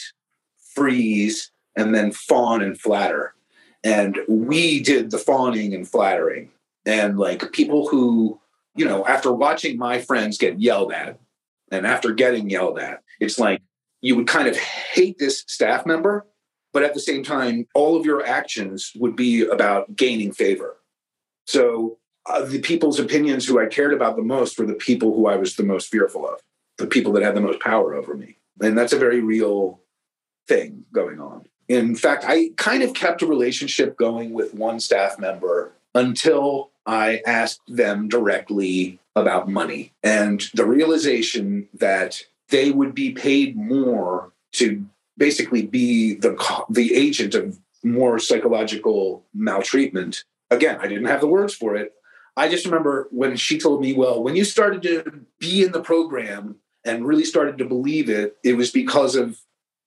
[0.73, 3.33] freeze, and then fawn and flatter.
[3.83, 6.51] And we did the fawning and flattering.
[6.85, 8.39] And like people who,
[8.75, 11.19] you know, after watching my friends get yelled at
[11.71, 13.61] and after getting yelled at, it's like
[14.01, 16.25] you would kind of hate this staff member,
[16.73, 20.77] but at the same time, all of your actions would be about gaining favor.
[21.45, 25.27] So uh, the people's opinions who I cared about the most were the people who
[25.27, 26.39] I was the most fearful of
[26.77, 28.37] the people that had the most power over me.
[28.61, 29.81] And that's a very real
[30.47, 31.45] thing going on.
[31.67, 37.21] In fact, I kind of kept a relationship going with one staff member until I
[37.25, 44.85] asked them directly about money and the realization that they would be paid more to
[45.17, 46.35] basically be the
[46.69, 50.23] the agent of more psychological maltreatment.
[50.49, 51.93] Again, I didn't have the words for it.
[52.35, 55.81] I just remember when she told me, "Well, when you started to be in the
[55.81, 59.39] program, and really started to believe it, it was because of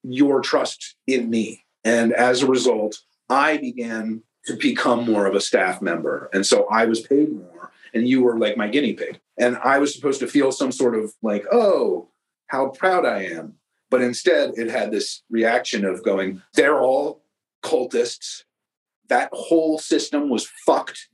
[0.03, 1.63] your trust in me.
[1.83, 6.29] And as a result, I began to become more of a staff member.
[6.33, 9.19] And so I was paid more, and you were like my guinea pig.
[9.37, 12.09] And I was supposed to feel some sort of like, oh,
[12.47, 13.55] how proud I am.
[13.89, 17.21] But instead, it had this reaction of going, they're all
[17.63, 18.43] cultists.
[19.09, 21.09] That whole system was fucked.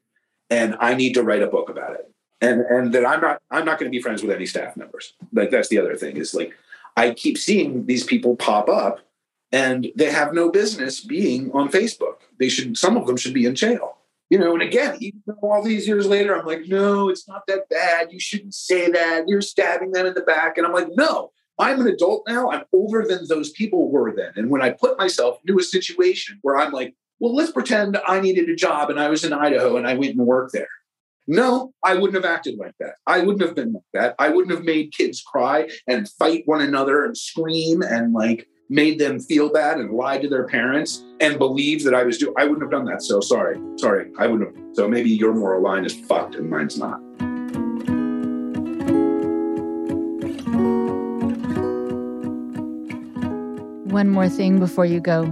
[0.50, 2.12] And I need to write a book about it
[2.42, 5.14] and and that I'm not I'm not going to be friends with any staff members.
[5.32, 6.54] Like that's the other thing is like
[6.98, 9.00] I keep seeing these people pop up
[9.52, 12.18] and they have no business being on Facebook.
[12.40, 13.98] They should some of them should be in jail.
[14.30, 17.68] You know, and again, even all these years later, I'm like, no, it's not that
[17.68, 18.14] bad.
[18.14, 19.26] You shouldn't say that.
[19.28, 20.58] You're stabbing them in the back.
[20.58, 22.50] And I'm like, no, I'm an adult now.
[22.50, 24.32] I'm older than those people were then.
[24.38, 28.22] And when I put myself into a situation where I'm like, well, let's pretend I
[28.22, 30.70] needed a job and I was in Idaho and I went and worked there.
[31.28, 32.96] No, I wouldn't have acted like that.
[33.06, 34.16] I wouldn't have been like that.
[34.18, 38.98] I wouldn't have made kids cry and fight one another and scream and like made
[38.98, 42.34] them feel bad and lied to their parents and believed that I was doing.
[42.38, 43.04] I wouldn't have done that.
[43.04, 44.66] So sorry, sorry, I wouldn't have.
[44.76, 47.02] So maybe your moral line is fucked and mine's not.
[53.92, 55.26] One more thing before you go.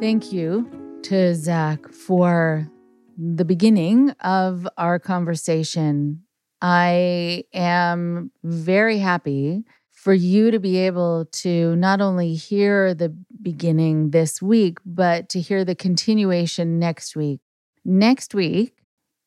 [0.00, 0.70] Thank you
[1.02, 2.70] to Zach for
[3.18, 6.22] the beginning of our conversation.
[6.62, 9.64] I am very happy
[10.00, 15.38] for you to be able to not only hear the beginning this week, but to
[15.38, 17.40] hear the continuation next week.
[17.84, 18.78] Next week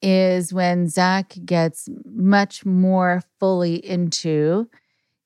[0.01, 4.67] is when Zach gets much more fully into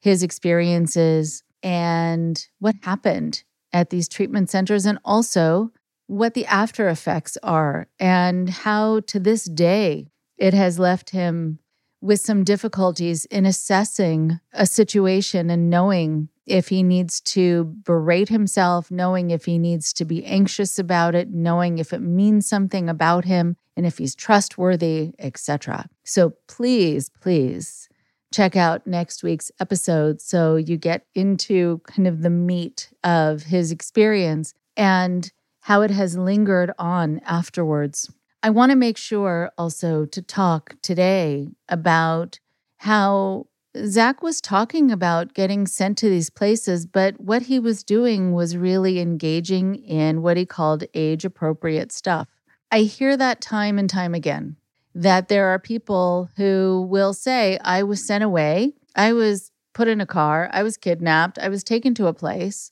[0.02, 5.72] his experiences and what happened at these treatment centers, and also
[6.08, 11.60] what the after effects are, and how to this day it has left him
[12.02, 18.89] with some difficulties in assessing a situation and knowing if he needs to berate himself,
[18.89, 23.26] knowing if he needs to be anxious about it, knowing if it means something about
[23.26, 25.89] him and if he's trustworthy, etc.
[26.04, 27.89] So please, please
[28.34, 33.72] check out next week's episode so you get into kind of the meat of his
[33.72, 35.32] experience and
[35.62, 38.10] how it has lingered on afterwards.
[38.43, 42.39] I want to make sure also to talk today about
[42.77, 43.47] how
[43.85, 48.57] Zach was talking about getting sent to these places, but what he was doing was
[48.57, 52.27] really engaging in what he called age appropriate stuff.
[52.71, 54.57] I hear that time and time again
[54.93, 60.01] that there are people who will say, I was sent away, I was put in
[60.01, 62.71] a car, I was kidnapped, I was taken to a place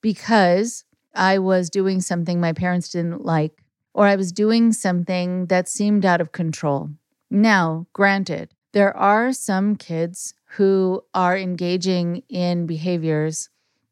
[0.00, 0.84] because
[1.14, 3.61] I was doing something my parents didn't like,
[3.94, 6.90] or I was doing something that seemed out of control.
[7.30, 13.48] Now, granted, there are some kids who are engaging in behaviors,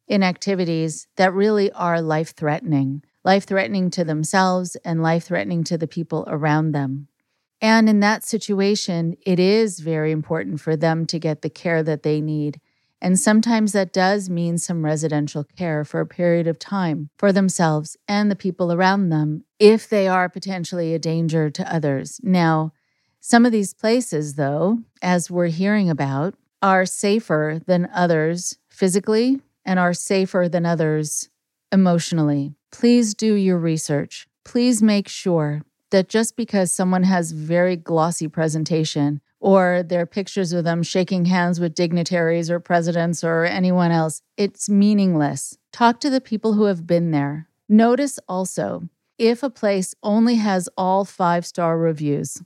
[0.09, 5.79] in activities that really are life threatening, life threatening to themselves and life threatening to
[5.79, 7.09] the people around them.
[7.61, 12.03] And in that situation, it is very important for them to get the care that
[12.03, 12.61] they need.
[13.03, 17.97] And sometimes that does mean some residential care for a period of time for themselves
[18.07, 22.21] and the people around them if they are potentially a danger to others.
[22.23, 22.73] Now,
[23.21, 29.79] some of these places, though, as we're hearing about, are safer than others physically and
[29.79, 31.29] are safer than others
[31.73, 32.55] emotionally.
[32.71, 34.27] Please do your research.
[34.45, 40.53] Please make sure that just because someone has very glossy presentation or there are pictures
[40.53, 45.57] of them shaking hands with dignitaries or presidents or anyone else, it's meaningless.
[45.73, 47.49] Talk to the people who have been there.
[47.69, 48.89] Notice also
[49.19, 52.43] if a place only has all five star reviews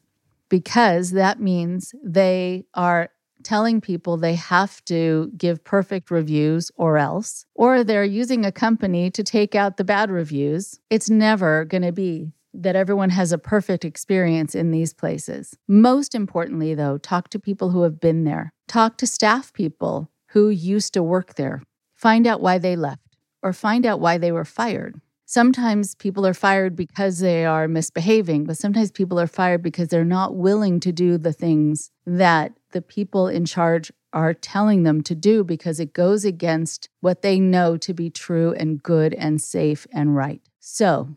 [0.49, 3.11] because that means they are
[3.43, 9.11] telling people they have to give perfect reviews or else, or they're using a company
[9.11, 10.81] to take out the bad reviews.
[10.91, 15.57] It's never going to be that everyone has a perfect experience in these places.
[15.67, 20.49] Most importantly, though, talk to people who have been there, talk to staff people who
[20.49, 21.63] used to work there,
[21.95, 25.01] find out why they left, or find out why they were fired.
[25.27, 30.05] Sometimes people are fired because they are misbehaving, but sometimes people are fired because they're
[30.05, 35.15] not willing to do the things that the people in charge are telling them to
[35.15, 39.87] do because it goes against what they know to be true and good and safe
[39.93, 40.43] and right.
[40.61, 41.17] So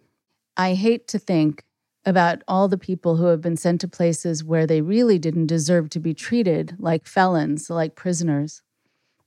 [0.57, 1.63] I hate to think
[2.03, 5.89] about all the people who have been sent to places where they really didn't deserve
[5.91, 8.63] to be treated like felons, like prisoners,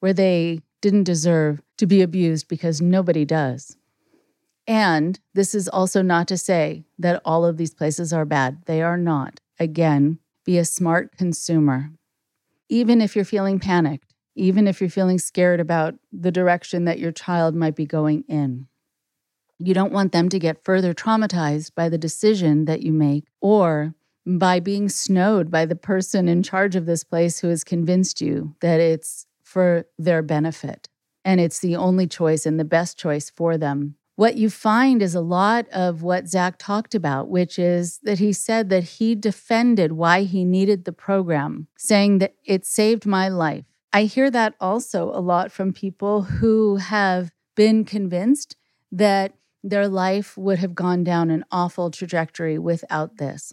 [0.01, 3.77] where they didn't deserve to be abused because nobody does.
[4.67, 8.63] And this is also not to say that all of these places are bad.
[8.67, 9.41] They are not.
[9.59, 11.91] Again, be a smart consumer.
[12.69, 17.13] Even if you're feeling panicked, even if you're feeling scared about the direction that your
[17.13, 18.67] child might be going in.
[19.63, 23.95] You don't want them to get further traumatized by the decision that you make or
[24.27, 28.55] by being snowed by the person in charge of this place who has convinced you
[28.61, 30.89] that it's for their benefit
[31.25, 35.15] and it's the only choice and the best choice for them what you find is
[35.15, 39.93] a lot of what Zach talked about, which is that he said that he defended
[39.93, 43.65] why he needed the program, saying that it saved my life.
[43.95, 48.57] I hear that also a lot from people who have been convinced
[48.93, 49.33] that
[49.63, 53.53] their life would have gone down an awful trajectory without this.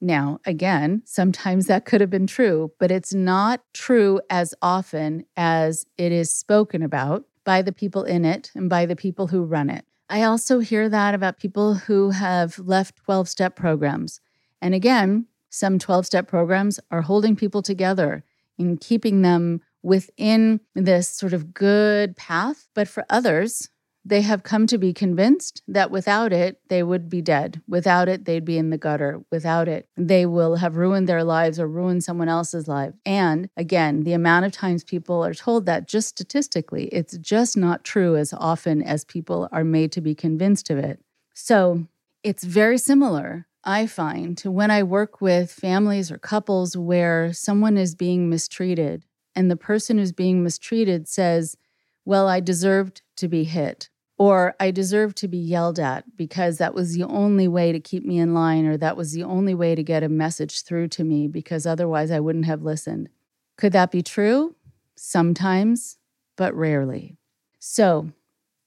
[0.00, 5.86] Now, again, sometimes that could have been true, but it's not true as often as
[5.96, 9.70] it is spoken about by the people in it and by the people who run
[9.70, 9.84] it.
[10.08, 14.20] I also hear that about people who have left 12 step programs.
[14.60, 18.22] And again, some 12 step programs are holding people together
[18.58, 22.68] and keeping them within this sort of good path.
[22.74, 23.68] But for others,
[24.06, 27.60] they have come to be convinced that without it, they would be dead.
[27.66, 29.20] Without it, they'd be in the gutter.
[29.32, 32.94] Without it, they will have ruined their lives or ruined someone else's life.
[33.04, 37.82] And again, the amount of times people are told that just statistically, it's just not
[37.82, 41.00] true as often as people are made to be convinced of it.
[41.34, 41.88] So
[42.22, 47.76] it's very similar, I find, to when I work with families or couples where someone
[47.76, 49.04] is being mistreated
[49.34, 51.56] and the person who's being mistreated says,
[52.04, 56.74] Well, I deserved to be hit or I deserve to be yelled at because that
[56.74, 59.74] was the only way to keep me in line, or that was the only way
[59.74, 63.08] to get a message through to me because otherwise I wouldn't have listened.
[63.56, 64.54] Could that be true?
[64.96, 65.98] sometimes,
[66.36, 67.16] but rarely.
[67.58, 68.10] So,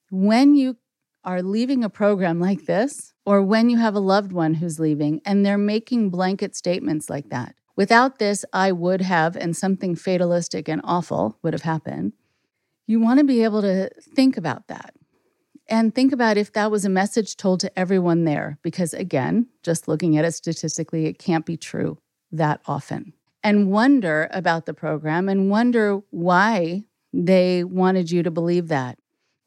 [0.09, 0.77] when you
[1.23, 5.21] are leaving a program like this, or when you have a loved one who's leaving
[5.25, 10.67] and they're making blanket statements like that, without this, I would have, and something fatalistic
[10.67, 12.13] and awful would have happened.
[12.87, 14.95] You want to be able to think about that
[15.69, 19.87] and think about if that was a message told to everyone there, because again, just
[19.87, 21.97] looking at it statistically, it can't be true
[22.31, 23.13] that often.
[23.43, 28.99] And wonder about the program and wonder why they wanted you to believe that.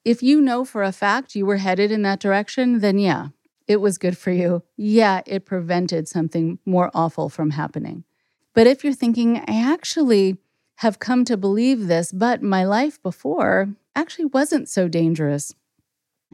[0.05, 3.29] If you know for a fact you were headed in that direction, then yeah,
[3.69, 4.63] it was good for you.
[4.77, 8.05] Yeah, it prevented something more awful from happening.
[8.55, 10.39] But if you're thinking, I actually
[10.77, 15.55] have come to believe this, but my life before actually wasn't so dangerous.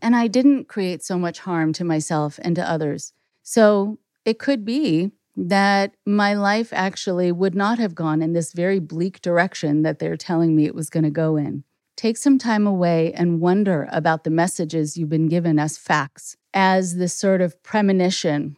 [0.01, 3.13] And I didn't create so much harm to myself and to others.
[3.43, 8.81] So it could be that my life actually would not have gone in this very
[8.81, 11.65] bleak direction that they're telling me it was going to go in.
[11.97, 16.97] Take some time away and wonder about the messages you've been given as facts, as
[16.97, 18.57] this sort of premonition,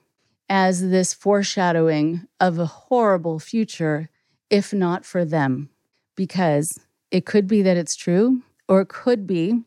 [0.48, 4.10] as this foreshadowing of a horrible future,
[4.48, 5.70] if not for them.
[6.16, 6.80] Because
[7.10, 9.62] it could be that it's true, or it could be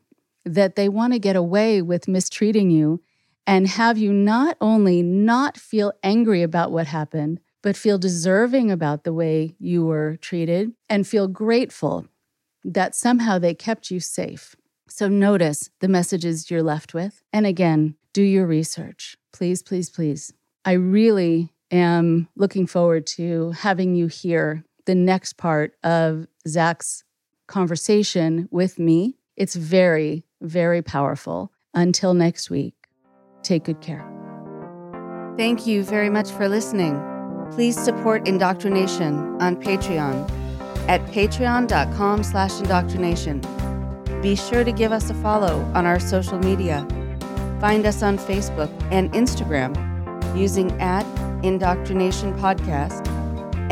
[0.45, 3.01] that they want to get away with mistreating you
[3.45, 9.03] and have you not only not feel angry about what happened, but feel deserving about
[9.03, 12.07] the way you were treated and feel grateful
[12.63, 14.55] that somehow they kept you safe.
[14.87, 17.23] So notice the messages you're left with.
[17.31, 19.17] And again, do your research.
[19.31, 20.33] Please, please, please.
[20.65, 27.03] I really am looking forward to having you hear the next part of Zach's
[27.47, 29.17] conversation with me.
[29.35, 31.51] It's very, very powerful.
[31.73, 32.75] Until next week,
[33.41, 34.07] take good care.
[35.37, 37.01] Thank you very much for listening.
[37.51, 40.29] Please support Indoctrination on Patreon
[40.87, 43.41] at patreon.com slash indoctrination.
[44.21, 46.85] Be sure to give us a follow on our social media.
[47.59, 49.73] Find us on Facebook and Instagram
[50.37, 51.05] using at
[51.43, 53.07] Indoctrination Podcast.